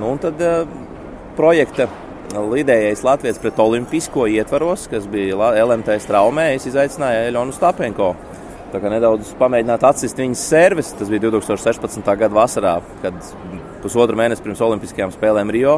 Nu, 0.00 0.14
tad 0.22 0.40
uh, 0.42 0.64
projekta 1.38 1.88
lidējais 2.34 3.04
Latvijas 3.06 3.38
pret 3.38 3.58
Olimpisko 3.62 4.26
ietvaros, 4.30 4.88
kas 4.90 5.06
bija 5.10 5.52
LMT 5.62 5.98
straumē, 6.02 6.48
es 6.56 6.66
izaicināju 6.70 7.28
Eļonu 7.28 7.54
Stapenko. 7.54 8.14
Tā 8.74 8.80
kā 8.82 8.90
nedaudz 8.90 9.30
pamēģināt 9.38 9.84
atsist 9.86 10.18
viņas 10.18 10.40
servis. 10.50 10.90
Tas 10.98 11.10
bija 11.12 11.28
2016. 11.28 12.00
gada 12.18 12.34
vasarā, 12.34 12.72
kad 13.04 13.20
pusotru 13.84 14.18
mēnesi 14.18 14.42
pirms 14.42 14.62
Olimpiskajām 14.66 15.12
spēlēm 15.14 15.52
Rio. 15.54 15.76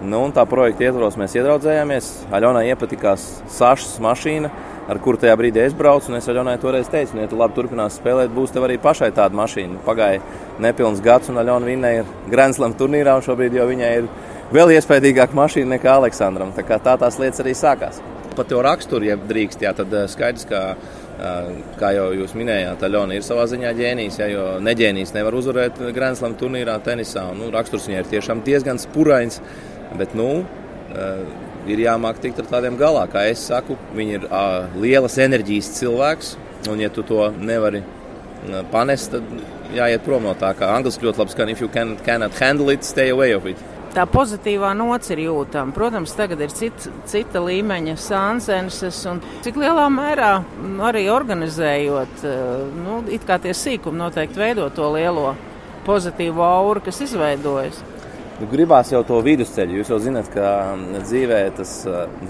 Nu, 0.00 0.22
tā 0.32 0.46
projekta 0.48 0.86
ietvaros 0.86 1.18
mēs 1.20 1.34
iedraudzējāmies. 1.36 2.06
Aļonai 2.32 2.70
iepatikās 2.72 3.26
Sašas 3.52 3.98
mašīna 4.00 4.48
ar 4.90 4.98
kuru 5.02 5.20
tajā 5.20 5.36
brīdī 5.38 5.62
es 5.66 5.74
braucu. 5.76 6.14
Es 6.16 6.28
Aļonai 6.30 6.56
toreiz 6.62 6.88
teicu, 6.90 7.16
nu, 7.16 7.24
ja 7.24 7.30
tu 7.30 7.38
labi 7.38 7.56
turpinās 7.58 7.98
spēlēt, 8.00 8.32
būs 8.34 8.54
tev 8.54 8.66
arī 8.66 8.78
pašai 8.82 9.10
tāda 9.16 9.36
mašīna. 9.38 9.82
Pagāja 9.86 10.22
nepilns 10.62 11.02
gads, 11.04 11.30
un 11.30 11.42
Aļona 11.42 11.68
vinnēja 11.68 12.06
Grand 12.32 12.56
Slam 12.56 12.74
turnīrā, 12.78 13.18
un 13.18 13.26
šobrīd 13.26 13.58
jau 13.60 13.68
viņai 13.70 13.92
ir 14.00 14.08
vēl 14.54 14.74
iespaidīgāka 14.78 15.36
mašīna 15.36 15.76
nekā 15.76 15.98
Aleksandram. 16.00 16.54
Tā, 16.56 16.64
tā 16.80 16.96
tās 17.04 17.20
lietas 17.20 17.44
arī 17.44 17.54
sākās. 17.58 18.00
Pat 18.34 18.50
jau 18.50 18.64
raksturu, 18.64 19.04
ja 19.04 19.18
drīkst, 19.20 19.62
jā, 19.62 19.74
tad 19.76 19.94
skaidrs, 20.08 20.46
ka, 20.48 20.60
kā 21.78 21.90
jau 21.92 22.10
jūs 22.16 22.32
minējāt, 22.38 22.82
Aļona 22.86 23.18
ir 23.18 23.26
savā 23.26 23.44
ziņā 23.50 23.74
ģēnijs, 23.76 24.20
ja, 24.22 24.30
jo 24.32 24.44
neģēnijs 24.64 25.12
nevar 25.16 25.36
uzvarēt 25.36 25.82
Grand 25.94 26.18
Slam 26.18 26.38
turnīrā 26.40 26.78
tenisā. 26.86 27.26
Un, 27.34 27.42
nu, 27.42 27.50
raksturs 27.54 27.90
viņai 27.90 28.04
ir 28.04 28.14
tiešām 28.14 28.42
diezgan 28.46 28.80
spurains, 28.80 29.42
bet, 29.98 30.14
nu, 30.18 30.44
ir 31.70 31.82
jāmāk 31.84 32.20
tikt 32.22 32.42
ar 32.42 32.50
tādiem 32.50 32.78
galā. 32.80 33.06
Kā 33.10 33.26
es 33.30 33.46
saku, 33.50 33.78
viņi 33.96 34.18
ir 34.18 34.28
lielas 34.80 35.18
enerģijas 35.20 35.72
cilvēks, 35.78 36.36
un 36.70 36.82
ja 36.82 36.90
tu 36.92 37.04
to 37.06 37.28
nevari 37.38 37.82
panest, 38.72 39.14
tad 39.14 39.76
jāiet 39.76 40.06
prom 40.06 40.24
no 40.26 40.34
tā. 40.38 40.52
Kā 40.58 40.72
angļuiski 40.76 41.06
ļoti 41.06 41.22
labi 41.22 41.34
skan, 41.34 41.52
if 41.52 41.60
you 41.60 41.68
can, 41.68 41.96
cannot 42.06 42.34
handle 42.40 42.72
it, 42.72 42.84
stay 42.84 43.10
away 43.10 43.34
of 43.36 43.46
it. 43.46 43.60
Tā 43.90 44.04
pozitīvā 44.06 44.70
nots 44.78 45.10
ir 45.10 45.24
jūtama. 45.24 45.74
Protams, 45.74 46.12
tagad 46.14 46.38
ir 46.44 46.52
cita, 46.54 46.92
cita 47.10 47.40
līmeņa 47.42 47.96
sāncenses, 47.98 49.00
un 49.10 49.18
cik 49.42 49.58
lielā 49.58 49.88
mērā 49.90 50.30
arī 50.86 51.08
organizējot, 51.10 52.22
nu, 52.84 53.00
it 53.10 53.26
kā 53.26 53.40
tie 53.42 53.50
sīkumi 53.50 53.98
noteikti 53.98 54.38
veido 54.38 54.68
to 54.70 54.92
lielo 54.94 55.32
pozitīvo 55.88 56.46
auru, 56.46 56.84
kas 56.86 57.02
izveidojas. 57.02 57.82
Nu, 58.40 58.46
gribās 58.48 58.88
jau 58.88 59.02
to 59.04 59.18
vidusceļu. 59.20 59.74
Jūs 59.76 59.90
jau 59.92 59.98
zināt, 60.00 60.30
ka 60.32 60.72
dzīvē 61.02 61.40
tas 61.58 61.74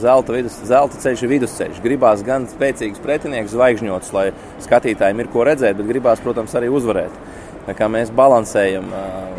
zelta, 0.03 0.35
vidus, 0.35 0.57
zelta 0.67 0.99
ceļš 0.99 1.21
ir 1.23 1.31
vidusceļš. 1.37 1.79
Gribās 1.85 2.25
gan 2.27 2.49
spēcīgs 2.51 2.99
pretinieks, 3.05 3.55
zvaigžņots, 3.55 4.11
lai 4.17 4.25
skatītājiem 4.65 5.23
ir 5.23 5.31
ko 5.31 5.47
redzēt, 5.47 5.79
bet 5.79 5.87
gribās, 5.87 6.23
protams, 6.25 6.57
arī 6.59 6.67
uzvarēt. 6.75 7.15
Tā 7.69 7.77
kā 7.79 7.87
mēs 7.93 8.11
balansējam 8.11 8.91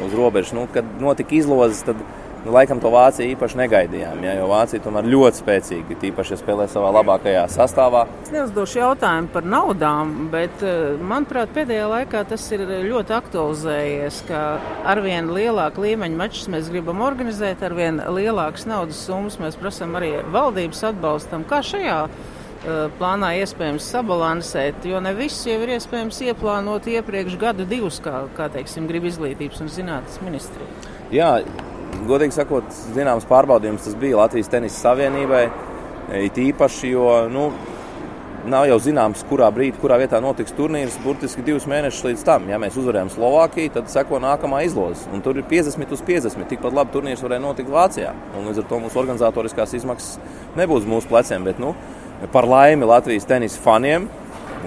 uz 0.05 0.15
robežas, 0.15 0.53
nu, 0.55 0.63
kad 0.71 0.88
notika 1.03 1.36
izlozes, 1.36 1.84
tad 1.89 1.99
Nu, 2.41 2.49
laikam 2.56 2.80
to 2.82 2.89
Vāciju 2.89 3.36
īpaši 3.36 3.58
negaidījām, 3.60 4.23
ja, 4.25 4.32
jo 4.39 4.47
Vācija 4.49 4.82
tomēr 4.82 5.06
ļoti 5.06 5.38
spēcīga, 5.43 5.97
tīpaši, 6.01 6.34
ja 6.34 6.38
spēlē 6.39 6.65
savā 6.71 6.89
labākajā 6.95 7.43
sastāvā. 7.54 8.08
Es 8.23 8.32
neuzdošu 8.34 8.80
jautājumu 8.80 9.30
par 9.30 9.45
naudām, 9.45 10.15
bet, 10.34 10.63
eh, 10.65 10.97
manuprāt, 10.97 11.54
pēdējā 11.54 11.86
laikā 11.91 12.23
tas 12.32 12.47
ir 12.51 12.65
ļoti 12.65 13.13
aktualizējies, 13.19 14.23
ka 14.25 14.41
arvien 14.89 15.30
lielāku 15.30 15.86
līmeņu 15.86 16.17
mačus 16.17 16.49
mēs 16.49 16.73
gribam 16.73 17.06
organizēt, 17.06 17.62
arvien 17.62 18.01
lielākas 18.10 18.65
naudas 18.65 19.06
summas 19.06 19.38
mēs 19.38 19.62
prasām 19.62 19.93
arī 20.01 20.25
valdības 20.25 20.82
atbalstam. 20.89 21.45
Kā 21.45 21.62
šajā 21.62 22.10
eh, 22.10 22.89
plānā 22.97 23.36
iespējams 23.38 23.86
sabalansēt, 23.86 24.82
jo 24.84 24.99
ne 24.99 25.13
viss 25.13 25.45
jau 25.45 25.62
ir 25.62 25.77
iespējams 25.77 26.25
ieplānot 26.34 26.89
iepriekš 26.89 27.38
gadu 27.38 27.69
divus, 27.69 28.01
kā, 28.01 28.25
kā 28.34 28.49
teiksim, 28.49 28.89
grib 28.89 29.06
izglītības 29.06 29.62
un 29.62 29.69
zinātnes 29.69 30.17
ministrija. 30.25 30.97
Jā, 31.12 31.43
godīgi 32.08 32.36
sakot, 32.36 32.71
zināms 32.95 33.27
pārbaudījums 33.30 33.86
tas 33.86 33.97
bija 33.99 34.21
Latvijas 34.21 34.49
Tenisa 34.51 34.88
Savienībai. 34.88 35.45
It 36.21 36.36
īpaši, 36.41 36.89
jo 36.91 37.06
nu, 37.32 37.45
nav 38.51 38.65
jau 38.67 38.77
zināms, 38.82 39.21
kurā 39.30 39.47
brīdī, 39.54 39.77
kurā 39.82 39.99
vietā 40.01 40.19
notiks 40.23 40.54
turnīrs. 40.58 40.97
Burtiski 41.04 41.43
divus 41.45 41.67
mēnešus 41.69 42.08
līdz 42.10 42.25
tam, 42.27 42.47
ja 42.51 42.60
mēs 42.62 42.77
uzvarējām 42.82 43.12
Slovākiju, 43.13 43.73
tad 43.77 43.91
seko 43.93 44.19
nākamā 44.23 44.63
izloze. 44.67 45.06
Un 45.13 45.23
tur 45.23 45.38
ir 45.39 45.47
50 45.49 45.93
uz 45.95 46.04
50. 46.08 46.47
Tikpat 46.49 46.75
labi 46.75 46.95
turnīrs 46.95 47.23
varēja 47.23 47.43
notikt 47.43 47.71
Vācijā. 47.71 48.13
Un 48.38 48.49
līdz 48.49 48.63
ar 48.63 48.69
to 48.71 48.82
mūsu 48.84 49.01
organizatoriskās 49.04 49.75
izmaksas 49.77 50.17
nebūs 50.60 50.89
mūsu 50.89 51.12
pleciem. 51.12 51.45
Bet, 51.47 51.62
nu, 51.62 51.75
par 52.34 52.49
laimi 52.49 52.89
Latvijas 52.89 53.30
tenisa 53.30 53.62
faniem 53.62 54.10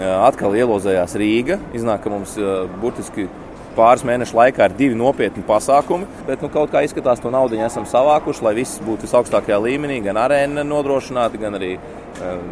atkal 0.01 0.57
ielozējās 0.59 1.19
Rīga. 1.21 1.59
Iznāk, 1.77 2.03
ka 2.05 2.13
mums 2.15 2.39
burtiski 2.81 3.29
pāris 3.77 4.05
mēnešu 4.07 4.39
laikā 4.39 4.69
ir 4.69 4.77
divi 4.79 4.99
nopietni 4.99 5.45
pasākumi, 5.47 6.09
bet 6.29 6.45
nu, 6.45 6.51
kaut 6.53 6.73
kā 6.73 6.85
izskatās, 6.87 7.23
to 7.23 7.33
naudu 7.35 7.59
esam 7.61 7.89
savākuši, 7.89 8.47
lai 8.47 8.55
viss 8.61 8.83
būtu 8.85 9.09
visaugstākajā 9.09 9.61
līmenī, 9.67 10.01
gan 10.05 10.21
arēna 10.21 10.67
nodrošināta, 10.67 11.41
gan 11.41 11.59
arī 11.59 11.75
um, 11.77 12.49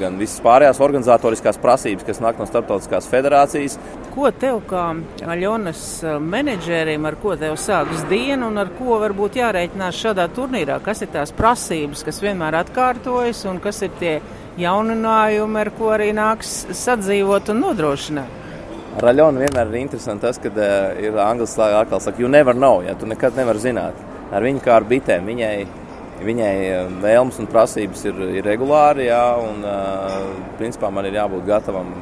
gan 0.00 0.16
visas 0.20 0.40
pārējās 0.44 0.80
organizatoriskās 0.82 1.58
prasības, 1.60 2.06
kas 2.08 2.20
nāk 2.24 2.40
no 2.40 2.46
starptautiskās 2.48 3.08
federācijas. 3.10 3.76
Ko 4.14 4.30
tev, 4.32 4.62
kā 4.70 4.86
Aļonas 5.28 5.84
uh, 6.04 6.16
menedžerim, 6.22 7.06
ar 7.08 7.18
ko 7.20 7.36
tev 7.40 7.58
sākas 7.60 8.06
diena 8.10 8.48
un 8.48 8.60
ar 8.62 8.72
ko 8.78 8.98
varbūt 9.02 9.40
jārēķinās 9.40 10.02
šādā 10.04 10.26
turnīrā? 10.36 10.80
Kas 10.84 11.04
ir 11.04 11.12
tās 11.14 11.34
prasības, 11.36 12.04
kas 12.06 12.22
vienmēr 12.24 12.62
atkārtojas 12.64 13.44
un 13.50 13.60
kas 13.62 13.82
ir 13.86 13.94
tie 14.00 14.18
jauninājumi, 14.60 15.64
ar 15.64 15.74
ko 15.76 15.94
arī 15.94 16.10
nāks 16.16 16.62
sadzīvot 16.80 17.52
un 17.54 17.66
nodrošināt? 17.68 18.39
Ar 18.98 19.06
Aļonu 19.12 19.38
vienmēr 19.38 19.68
ir 19.70 19.82
interesanti 19.84 20.26
tas, 20.26 20.38
ka 20.42 20.50
uh, 20.50 20.96
ir 20.98 21.18
angļu 21.22 21.46
slāņa 21.46 21.82
atkal 21.84 22.00
saka, 22.02 22.18
you 22.18 22.28
never 22.28 22.56
know, 22.56 22.80
ja 22.82 22.96
tu 22.98 23.06
nekad 23.06 23.36
nevari 23.38 23.62
zināt. 23.62 23.98
Ar 24.34 24.42
viņu 24.42 24.62
kā 24.64 24.74
ar 24.80 24.86
bitēm, 24.86 25.28
viņai, 25.30 25.54
viņai 26.26 26.54
vēlmes 27.02 27.38
un 27.38 27.50
prasības 27.50 28.02
ir, 28.10 28.18
ir 28.40 28.48
regulāri, 28.50 29.06
jā, 29.06 29.22
un 29.46 29.62
uh, 29.62 30.16
principā 30.58 30.90
man 30.90 31.06
ir 31.06 31.20
jābūt 31.20 31.46
gatavam 31.46 31.92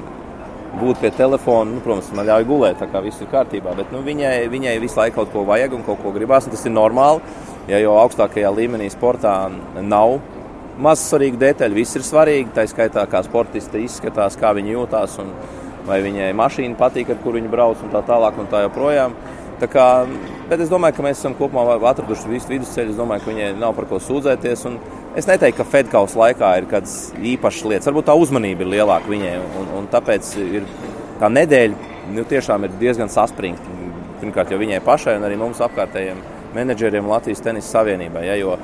būt 0.80 1.02
pie 1.02 1.12
telefona. 1.12 1.74
Nu, 1.74 1.84
protams, 1.84 2.08
man 2.16 2.28
ļauj 2.30 2.48
gulēt, 2.48 2.80
tā 2.80 2.88
kā 2.88 3.04
viss 3.04 3.20
ir 3.20 3.28
kārtībā, 3.34 3.76
bet 3.76 3.92
nu, 3.92 4.00
viņai, 4.08 4.32
viņai 4.48 4.74
visu 4.80 5.00
laiku 5.02 5.20
kaut 5.20 5.32
ko 5.34 5.44
vajag 5.48 5.76
un 5.76 5.84
kaut 5.84 6.00
ko 6.00 6.14
gribās, 6.16 6.48
tas 6.48 6.64
ir 6.64 6.72
normāli, 6.72 7.20
ja 7.68 7.82
jau 7.84 7.98
augstākajā 8.00 8.52
līmenī 8.62 8.88
sportā 8.94 9.36
nav 9.76 10.18
maz 10.80 11.02
svarīgu 11.04 11.40
detaļu, 11.40 11.80
viss 11.82 11.98
ir 11.98 12.04
svarīgi, 12.06 12.52
tā 12.54 12.64
skaitā, 12.70 13.04
kā 13.10 13.20
sportisti 13.26 13.82
izskatās, 13.84 14.38
kā 14.38 14.54
viņi 14.56 14.76
jūtās. 14.76 15.18
Un, 15.22 15.32
vai 15.88 15.98
viņai 16.04 16.30
mašīna 16.36 16.78
patīk, 16.78 17.10
ar 17.12 17.20
kur 17.24 17.38
viņa 17.38 17.50
brauc 17.52 17.82
un 17.84 17.92
tā 17.92 18.04
tālāk 18.06 18.38
un 18.38 18.50
tā 18.52 18.62
joprojām. 18.66 19.16
Tā 19.58 19.66
kā, 19.66 19.84
bet 20.46 20.60
es 20.62 20.70
domāju, 20.70 20.94
ka 20.94 21.04
mēs 21.08 21.18
esam 21.18 21.34
kopumā 21.34 21.64
atraduši 21.90 22.30
visu 22.30 22.52
vidusceļu. 22.52 22.92
Es 22.92 22.98
domāju, 23.00 23.24
ka 23.24 23.32
viņai 23.32 23.48
nav 23.58 23.74
par 23.74 23.88
ko 23.90 23.98
sūdzēties. 24.02 24.66
Es 25.18 25.26
neteiktu, 25.26 25.58
ka 25.58 25.66
Fedkaus 25.66 26.14
laikā 26.18 26.52
ir 26.60 26.68
kādas 26.70 27.08
īpašas 27.18 27.66
lietas. 27.66 27.88
Varbūt 27.90 28.06
tā 28.06 28.14
uzmanība 28.14 28.62
ir 28.62 28.76
lielāka 28.76 29.10
viņai. 29.10 29.34
Un, 29.58 29.72
un 29.80 29.88
tāpēc 29.90 30.30
ir 30.44 30.68
tā 31.18 31.32
nedēļa 31.32 31.88
nu, 32.14 32.24
tiešām 32.28 32.68
ir 32.68 32.76
diezgan 32.78 33.10
saspringta. 33.10 33.76
Pirmkārt, 34.22 34.52
jau 34.54 34.60
viņai 34.60 34.78
pašai 34.86 35.16
un 35.18 35.26
arī 35.26 35.38
mums 35.40 35.62
apkārtējiem 35.64 36.22
menedžeriem 36.54 37.10
Latvijas 37.10 37.42
Tenisa 37.42 37.80
Savienībai. 37.80 38.24
Ja, 38.28 38.38
jo 38.38 38.56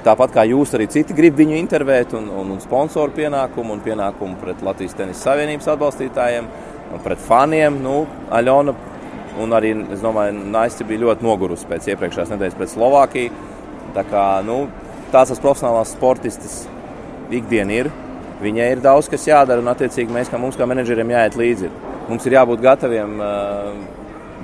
Tāpat 0.00 0.32
kā 0.32 0.46
jūs, 0.48 0.70
arī 0.76 0.86
citi 0.88 1.12
grib 1.12 1.36
viņu 1.36 1.58
intervēt, 1.60 2.14
un, 2.16 2.30
un, 2.32 2.54
un 2.54 2.60
sponsoru 2.62 3.12
pienākumu, 3.18 3.74
un 3.76 3.82
pienākumu 3.84 4.38
pret 4.40 4.62
Latvijas 4.64 4.96
Tenisa 4.96 5.26
Savienības 5.26 5.68
atbalstītājiem, 5.74 6.48
pret 7.04 7.20
faniem. 7.26 7.76
Nu, 7.84 8.06
Aļona 8.32 8.74
un 9.44 9.52
arī, 9.56 9.74
es 9.92 10.00
domāju, 10.00 10.40
Naisti 10.54 10.86
bija 10.88 11.04
ļoti 11.04 11.26
nogurusi 11.26 11.68
pēc 11.68 11.90
iepriekšējās 11.92 12.32
nedēļas 12.32 12.56
pret 12.56 12.72
Slovākiju. 12.72 13.46
Tā 13.94 14.06
kā, 14.08 14.24
nu, 14.46 14.62
tās 15.12 15.34
profesionālās 15.36 15.92
sportistas 15.92 16.62
ikdiena 17.34 17.82
ir. 17.82 17.92
Viņai 18.40 18.70
ir 18.72 18.80
daudz, 18.80 19.10
kas 19.12 19.26
jādara, 19.28 19.60
un 19.60 19.68
attiecīgi 19.68 20.16
mēs, 20.16 20.32
kā 20.32 20.40
mums, 20.40 20.56
kā 20.56 20.64
menedžeriem, 20.68 21.12
jāiet 21.12 21.36
līdzi. 21.36 21.68
Mums 22.08 22.24
ir 22.24 22.38
jābūt 22.38 22.62
gataviem 22.64 23.18
uh, 23.20 23.74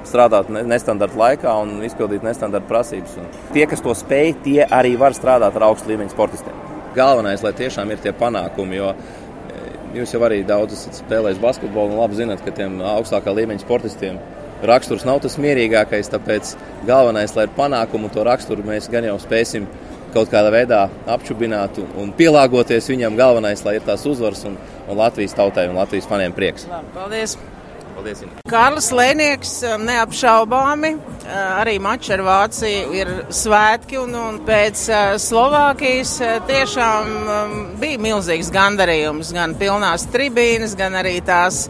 strādāt 0.09 0.51
nestandarta 0.55 1.19
laikā 1.21 1.53
un 1.63 1.77
izpildīt 1.87 2.25
nestandarta 2.27 2.69
prasības. 2.71 3.19
Un 3.21 3.29
tie, 3.55 3.67
kas 3.69 3.85
to 3.85 3.95
spēj, 3.97 4.33
tie 4.47 4.61
arī 4.65 4.95
var 5.01 5.17
strādāt 5.17 5.57
ar 5.59 5.69
augstu 5.69 5.93
līmeņu 5.93 6.15
sportistiem. 6.15 6.65
Galvenais, 6.97 7.43
lai 7.45 7.53
tiešām 7.57 7.93
ir 7.93 8.01
tie 8.01 8.15
panākumi, 8.17 8.79
jo 8.79 8.93
eh, 8.95 9.69
jūs 9.99 10.15
jau 10.17 10.23
arī 10.25 10.41
daudz 10.49 10.79
esat 10.79 11.03
spēlējis 11.03 11.43
basketbolu 11.43 11.93
un 11.93 12.01
labi 12.01 12.23
zinat, 12.23 12.45
ka 12.45 12.55
tiem 12.57 12.81
augstākā 12.95 13.35
līmeņa 13.37 13.67
sportistiem 13.67 14.21
raksturs 14.67 15.05
nav 15.05 15.21
tas 15.25 15.37
mierīgākais. 15.41 16.11
Tāpēc 16.13 16.55
galvenais, 16.89 17.35
lai 17.37 17.49
ir 17.49 17.57
panākumu, 17.59 18.13
to 18.13 18.25
raksturu 18.27 18.65
mēs 18.67 18.89
gan 18.93 19.09
jau 19.09 19.19
spēsim 19.23 19.69
kaut 20.15 20.31
kādā 20.33 20.53
veidā 20.55 20.87
apčubināt 21.13 21.81
un 21.99 22.15
pielāgoties 22.17 22.89
viņam. 22.93 23.19
Galvenais, 23.19 23.65
lai 23.67 23.77
ir 23.79 23.85
tās 23.87 24.07
uzvaras 24.09 24.47
un, 24.49 24.57
un 24.87 25.03
Latvijas 25.03 25.37
tautai 25.37 25.69
un 25.71 25.77
Latvijas 25.77 26.09
faniem 26.09 26.37
prieks. 26.37 26.69
Labi, 26.71 26.97
paldies! 26.97 27.37
Paldies! 27.97 28.23
Ina. 28.27 28.45
Kārlis 28.53 28.91
Lēnieks 28.93 29.53
neapšaubāmi 29.81 30.93
arī 31.33 31.79
mačs 31.83 32.13
ar 32.15 32.23
Vāciju 32.27 32.95
ir 32.95 33.11
svētki, 33.35 33.99
un, 34.03 34.15
un 34.15 34.39
pēc 34.47 34.85
Slovākijas 35.23 36.17
tiešām 36.49 37.11
bija 37.81 38.01
milzīgs 38.03 38.53
gandarījums. 38.55 39.33
Gan 39.37 39.57
pilnās 39.59 40.07
tribīnes, 40.13 40.77
gan 40.79 40.99
arī 41.01 41.17
tās 41.27 41.67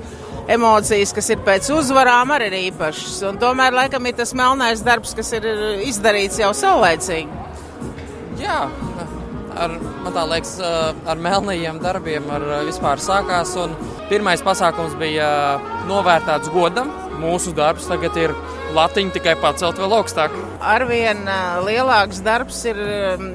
emocijas, 0.53 1.15
kas 1.17 1.31
ir 1.33 1.43
pēc 1.47 1.71
uzvarām, 1.75 2.35
arī 2.35 2.51
ir 2.51 2.59
īpašas. 2.69 3.21
Un 3.31 3.41
tomēr, 3.43 3.75
laikam, 3.75 4.07
ir 4.07 4.19
tas 4.19 4.35
melnais 4.37 4.85
darbs, 4.87 5.15
kas 5.17 5.33
ir 5.39 5.47
izdarīts 5.87 6.43
jau 6.43 6.53
saulēcīgi. 6.55 7.45
Jā, 8.43 8.65
ar, 9.57 9.79
man 10.05 10.15
tā 10.15 10.27
liekas, 10.35 10.57
ar 10.61 11.23
melnajiem 11.23 11.81
darbiem 11.83 12.29
ar 12.35 12.45
vispār 12.69 13.01
sākās. 13.03 13.57
Pirmais 14.07 14.39
pasākums 14.39 14.95
bija 15.01 15.29
novērtēts 15.89 16.51
godam. 16.55 16.93
Mūsu 17.19 17.51
darbs 17.57 17.89
tagad 17.89 18.15
ir 18.21 18.35
latiņa 18.77 19.15
tikai 19.17 19.33
pacelt 19.41 19.81
vēl 19.81 19.97
augstāk. 19.97 20.35
Arvien 20.63 21.25
lielāks 21.67 22.21
darbs 22.23 22.61
ir 22.71 22.79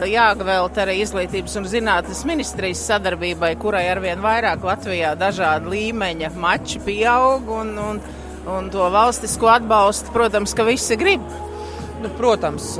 jāgavēlta 0.07 0.85
arī 0.85 0.99
izglītības 1.01 1.57
un 1.59 1.67
zinātnes 1.67 2.23
ministrijas 2.29 2.85
sadarbībai, 2.87 3.51
kurai 3.59 3.83
arvien 3.91 4.23
vairāk 4.23 4.63
Latvijā 4.63 5.11
dažāda 5.19 5.67
līmeņa 5.73 6.31
mači 6.39 6.79
pieaug 6.85 7.51
un, 7.57 7.73
un, 7.89 8.01
un 8.47 8.71
to 8.71 8.87
valstisko 8.95 9.51
atbalstu, 9.51 10.13
protams, 10.15 10.55
ka 10.55 10.67
visi 10.69 10.95
grib. 10.99 11.25
Nu, 12.01 12.09
protams, 12.17 12.71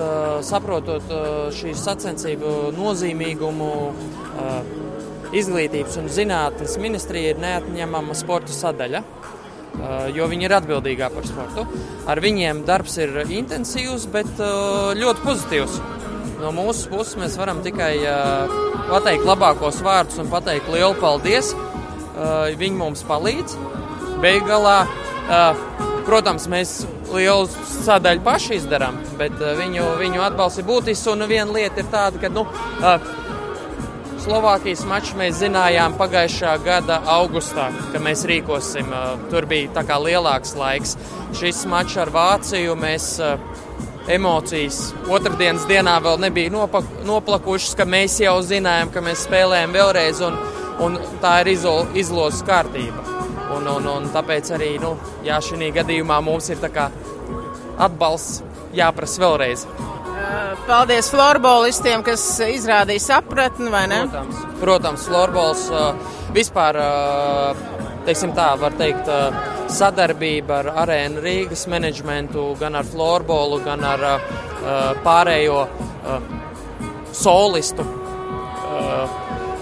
saprotot 0.48 1.12
šīs 1.54 1.84
sacensību 1.86 2.72
nozīmīgumu, 2.78 3.74
izglītības 5.36 5.98
un 6.02 6.10
zinātnes 6.12 6.78
ministrija 6.82 7.34
ir 7.34 7.42
neatņemama 7.42 8.16
sporta 8.18 8.54
sadaļa. 8.56 9.04
Jo 10.12 10.26
viņi 10.28 10.44
ir 10.50 10.54
atbildīgā 10.58 11.08
par 11.14 11.24
sportu. 11.24 11.64
Ar 12.12 12.20
viņiem 12.20 12.66
darbs 12.68 12.98
ir 13.00 13.22
intensīvs, 13.24 14.04
bet 14.12 14.42
ļoti 15.00 15.24
pozitīvs. 15.24 15.78
No 16.42 16.52
mūsu 16.56 16.90
puses 16.92 17.16
mēs 17.22 17.38
varam 17.40 17.62
tikai 17.64 17.94
pateikt 18.90 19.24
labākos 19.30 19.80
vārdus 19.86 20.20
un 20.20 20.28
pateikt 20.32 20.68
lielu 20.74 20.98
paldies. 21.00 21.54
Viņi 22.60 22.76
mums 22.76 23.06
palīdz. 23.08 23.56
Beigās, 24.22 24.92
protams, 26.06 26.50
mēs 26.52 26.82
lielu 27.12 27.48
sadaļu 27.72 28.22
paši 28.28 28.60
izdarām, 28.60 29.00
bet 29.20 29.40
viņu, 29.40 29.88
viņu 30.02 30.22
atbalsts 30.28 30.60
ir 30.62 30.68
būtisks. 30.68 31.08
Un 31.14 31.26
viena 31.32 31.48
lieta 31.56 31.80
ir 31.80 31.90
tāda, 31.94 32.20
ka 32.22 32.30
nu, 32.34 32.44
Slovākijas 34.22 34.84
maču 34.86 35.16
mēs 35.18 35.40
zinājām 35.40 35.96
pagājušā 35.98 36.52
gada 36.62 37.00
augustā, 37.10 37.72
ka 37.90 37.98
mēs 38.04 38.22
rīkosim. 38.30 38.92
Tur 39.32 39.48
bija 39.50 39.98
lielāks 39.98 40.54
laiks. 40.60 40.94
Šis 41.40 41.64
mačs 41.66 41.98
ar 41.98 42.12
Vāciju 42.14 42.76
mēs 42.78 43.08
emocijas 44.12 44.92
otrdienas 45.10 45.66
dienā 45.70 45.96
vēl 46.06 46.22
nebija 46.22 46.54
noplakušas, 46.54 47.74
ka 47.80 47.88
mēs 47.90 48.20
jau 48.22 48.38
zinājām, 48.46 48.94
ka 48.94 49.02
mēs 49.02 49.26
spēlējam 49.26 49.74
vēlreiz, 49.74 50.22
un, 50.28 50.38
un 50.86 51.00
tā 51.24 51.40
ir 51.42 51.54
izlozes 51.56 52.46
kārtība. 52.46 53.02
Un, 53.58 53.66
un, 53.74 53.90
un 53.90 54.10
tāpēc 54.14 54.54
arī 54.54 54.76
nu, 54.84 54.94
jā, 55.26 55.42
šī 55.42 55.74
gadījumā 55.82 56.22
mums 56.22 56.54
ir 56.54 56.62
atbalsts 57.82 58.44
jāprasa 58.78 59.26
vēlreiz. 59.26 59.66
Paldies 60.68 61.10
florbolistiem, 61.12 62.04
kas 62.06 62.24
izrādīja 62.46 63.04
sapratni, 63.04 63.70
vai 63.74 63.86
ne? 63.92 64.04
Protams, 64.08 64.44
protams 64.62 65.08
florbols 65.10 65.64
vispār, 66.36 66.80
teiksim 68.08 68.36
tā, 68.38 68.52
var 68.62 68.76
teikt, 68.80 69.10
sadarbība 69.72 70.62
ar 70.62 70.72
arēnu 70.86 71.24
Rīgas 71.24 71.66
menedžmentu, 71.72 72.52
gan 72.60 72.76
ar 72.80 72.88
florbolu, 72.88 73.62
gan 73.66 73.84
ar 73.88 74.06
pārējo 75.06 75.66
solistu 77.16 77.88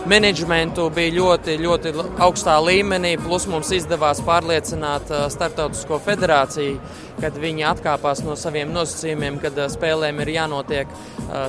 menedžmentu 0.10 0.88
bija 0.94 1.14
ļoti, 1.14 1.56
ļoti 1.62 1.92
augstā 2.24 2.56
līmenī. 2.64 3.14
Plus 3.22 3.46
mums 3.50 3.72
izdevās 3.76 4.22
pārliecināt 4.26 5.12
Startautisko 5.34 6.00
federāciju, 6.04 6.80
kad 7.20 7.38
viņi 7.40 7.68
atkāpās 7.70 8.24
no 8.26 8.38
saviem 8.40 8.72
nosacījumiem, 8.74 9.40
kad 9.44 9.60
spēlēm 9.74 10.22
ir 10.24 10.34
jānotiek 10.38 10.96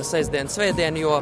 sestdien, 0.05 0.51
svētdien. 0.51 0.99
Jo, 1.01 1.21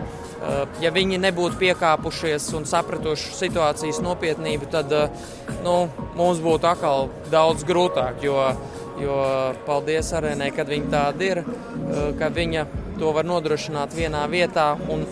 ja 0.84 0.92
viņi 0.96 1.22
nebūtu 1.22 1.60
piekāpušies 1.62 2.50
un 2.60 2.68
sapratuši 2.70 3.32
situācijas 3.38 4.02
nopietnību, 4.04 4.70
tad 4.74 4.94
nu, 5.64 5.78
mums 6.20 6.44
būtu 6.44 6.72
atkal 6.74 7.10
daudz 7.32 7.64
grūtāk. 7.68 8.20
Jo, 8.26 8.52
jo 9.00 9.22
paldies 9.68 10.12
arēnai, 10.18 10.52
kad 10.56 10.68
viņa 10.68 10.92
tāda 10.92 11.32
ir, 11.32 11.44
ka 12.20 12.34
viņa 12.36 12.68
to 13.00 13.16
var 13.16 13.28
nodrošināt 13.28 13.96
vienā 13.96 14.26
vietā. 14.32 14.74
Un, 14.92 15.08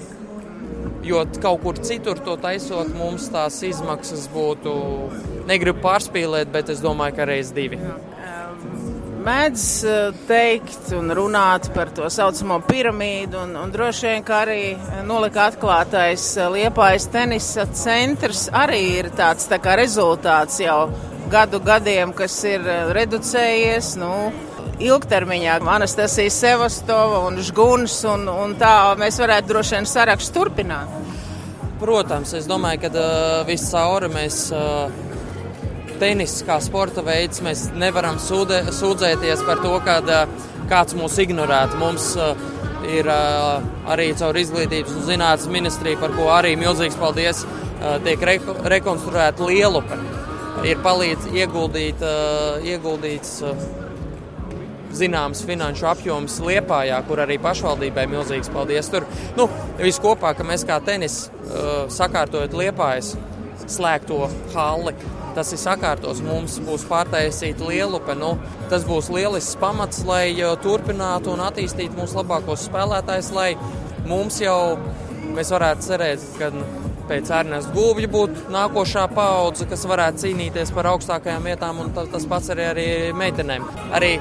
Jo 1.05 1.23
kaut 1.41 1.61
kur 1.63 1.77
citur 1.79 2.19
to 2.23 2.35
taisot, 2.41 2.89
mums 2.97 3.29
tās 3.33 3.61
izmaksas 3.63 4.25
būtu, 4.33 4.73
negribu 5.47 5.83
pārspīlēt, 5.85 6.51
bet 6.51 6.73
es 6.73 6.81
domāju, 6.83 7.19
ka 7.19 7.27
reiz 7.29 7.53
divi. 7.55 7.79
Mēdz 9.27 9.63
teikt 10.29 10.91
un 10.95 11.11
runāt 11.11 11.67
par 11.75 11.89
to 11.95 12.07
saucamo 12.11 12.61
piramīdu, 12.63 13.41
un, 13.43 13.57
un 13.59 13.73
droši 13.73 14.07
vien, 14.07 14.23
arī 14.37 14.61
nolika 15.07 15.49
atklātais 15.51 16.29
Liepājas 16.53 17.09
tenisa 17.11 17.65
centrs 17.75 18.45
arī 18.55 18.81
ir 19.01 19.11
tāds 19.17 19.49
tā 19.51 19.59
kā 19.59 19.75
rezultāts 19.79 20.61
jau 20.63 20.85
gadu 21.31 21.59
gadiem, 21.59 22.13
kas 22.15 22.37
ir 22.47 22.63
reducējies. 22.95 23.97
Nu, 23.99 24.13
ilgtermiņā 24.83 25.57
Anastasija 25.73 26.31
Sevastova 26.33 27.23
un 27.27 27.39
Žguns, 27.41 27.97
un, 28.11 28.27
un 28.29 28.53
tā 28.59 28.93
mēs 28.99 29.17
varētu 29.21 29.49
droši 29.49 29.77
vien 29.77 29.89
sarakstu 29.89 30.37
turpināt. 30.37 30.91
Protams, 31.81 32.33
es 32.37 32.47
domāju, 32.49 32.85
ka 32.85 32.91
uh, 32.93 33.45
viscauri 33.45 34.09
mēs 34.09 34.47
uh, 34.53 34.89
tenis 36.01 36.39
kā 36.45 36.57
sporta 36.61 37.03
veids, 37.05 37.41
mēs 37.45 37.67
nevaram 37.77 38.17
sūdē, 38.21 38.63
sūdzēties 38.73 39.43
par 39.45 39.61
to, 39.61 39.73
ka 39.85 39.99
uh, 40.01 40.45
kāds 40.69 40.97
mūs 40.97 41.17
ignorētu. 41.21 41.77
Mums 41.81 42.11
uh, 42.17 42.33
ir 42.89 43.09
uh, 43.13 43.65
arī 43.93 44.11
caur 44.17 44.37
izglītības 44.41 44.97
un 44.97 45.07
zinātnes 45.09 45.49
ministriju, 45.53 46.01
par 46.01 46.13
ko 46.17 46.29
arī 46.33 46.55
milzīgs 46.57 46.97
paldies, 47.01 47.43
uh, 47.45 47.97
tiek 48.05 48.25
re 48.25 48.39
rekonstruēta 48.77 49.49
lielupe. 49.49 50.01
Ir 50.65 50.81
palīdz 50.85 51.29
ieguldīt, 51.37 52.01
uh, 52.01 52.65
ieguldīts. 52.65 53.41
Uh, 53.45 53.85
zināms 54.97 55.43
finanšu 55.47 55.87
apjoms 55.91 56.39
Liepājā, 56.43 56.99
kur 57.07 57.21
arī 57.23 57.39
pašvaldībai 57.41 58.07
milzīgs 58.11 58.51
paldies. 58.53 58.89
Tur 58.93 59.07
nu, 59.37 59.47
viss 59.79 60.01
kopā, 60.03 60.33
ka 60.37 60.45
mēs 60.47 60.65
kā 60.67 60.79
tenis 60.85 61.27
uh, 61.27 61.85
sakārtojot 61.93 62.57
Liepājas 62.57 63.15
slēgto 63.67 64.25
halli. 64.55 64.95
Tas 65.37 65.51
ir 65.53 65.61
sakārtos, 65.61 66.23
mums 66.25 66.55
būs 66.65 66.87
pārtaisīta 66.89 67.67
lielupe. 67.67 68.15
Nu, 68.17 68.33
tas 68.71 68.85
būs 68.87 69.11
lielisks 69.13 69.59
pamats, 69.61 70.01
lai 70.07 70.31
uh, 70.39 70.55
turpinātu 70.63 71.35
un 71.35 71.45
attīstītu 71.45 71.99
mūsu 71.99 72.21
labākos 72.21 72.65
spēlētājus, 72.71 73.33
lai 73.37 73.51
mums 74.09 74.41
jau 74.41 74.77
mēs 75.35 75.51
varētu 75.53 75.89
cerēt, 75.91 76.23
ka 76.39 76.51
pēc 77.07 77.31
Ernesta 77.39 77.73
Gulbja 77.75 78.09
būtu 78.11 78.47
nākošā 78.53 79.05
paudze, 79.13 79.67
kas 79.69 79.85
varētu 79.87 80.25
cīnīties 80.25 80.73
par 80.75 80.91
augstākajām 80.93 81.47
vietām, 81.47 81.83
un 81.83 81.93
tas 81.95 82.27
pats 82.29 82.51
arī, 82.53 82.67
arī 82.73 82.87
meitenēm. 83.17 83.67
Arī 83.95 84.17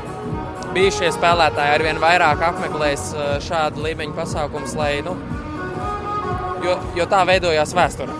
bijušie 0.77 1.11
spēlētāji 1.15 1.75
arvien 1.79 2.01
vairāk 2.03 2.43
apmeklēs 2.51 3.09
uh, 3.15 3.35
šādu 3.45 3.85
līmeņu 3.87 4.17
pasākumus, 4.17 4.77
lai, 4.77 4.99
nu, 5.07 5.17
jo, 6.65 6.77
jo 6.99 7.09
tā 7.09 7.23
veidojās 7.29 7.73
vēsture. 7.77 8.12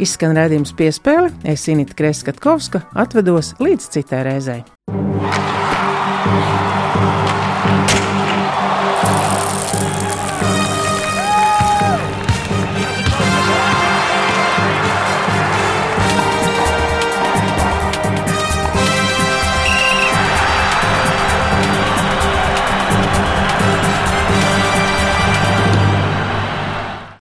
Izskan 0.00 0.32
redzējums 0.32 0.72
piespēle, 0.78 1.28
es 1.44 1.66
Inita 1.68 1.96
Kreskatkovska 1.98 2.86
atvedos 2.96 3.52
līdz 3.60 3.90
citai 3.92 4.22
reizei. 4.30 4.62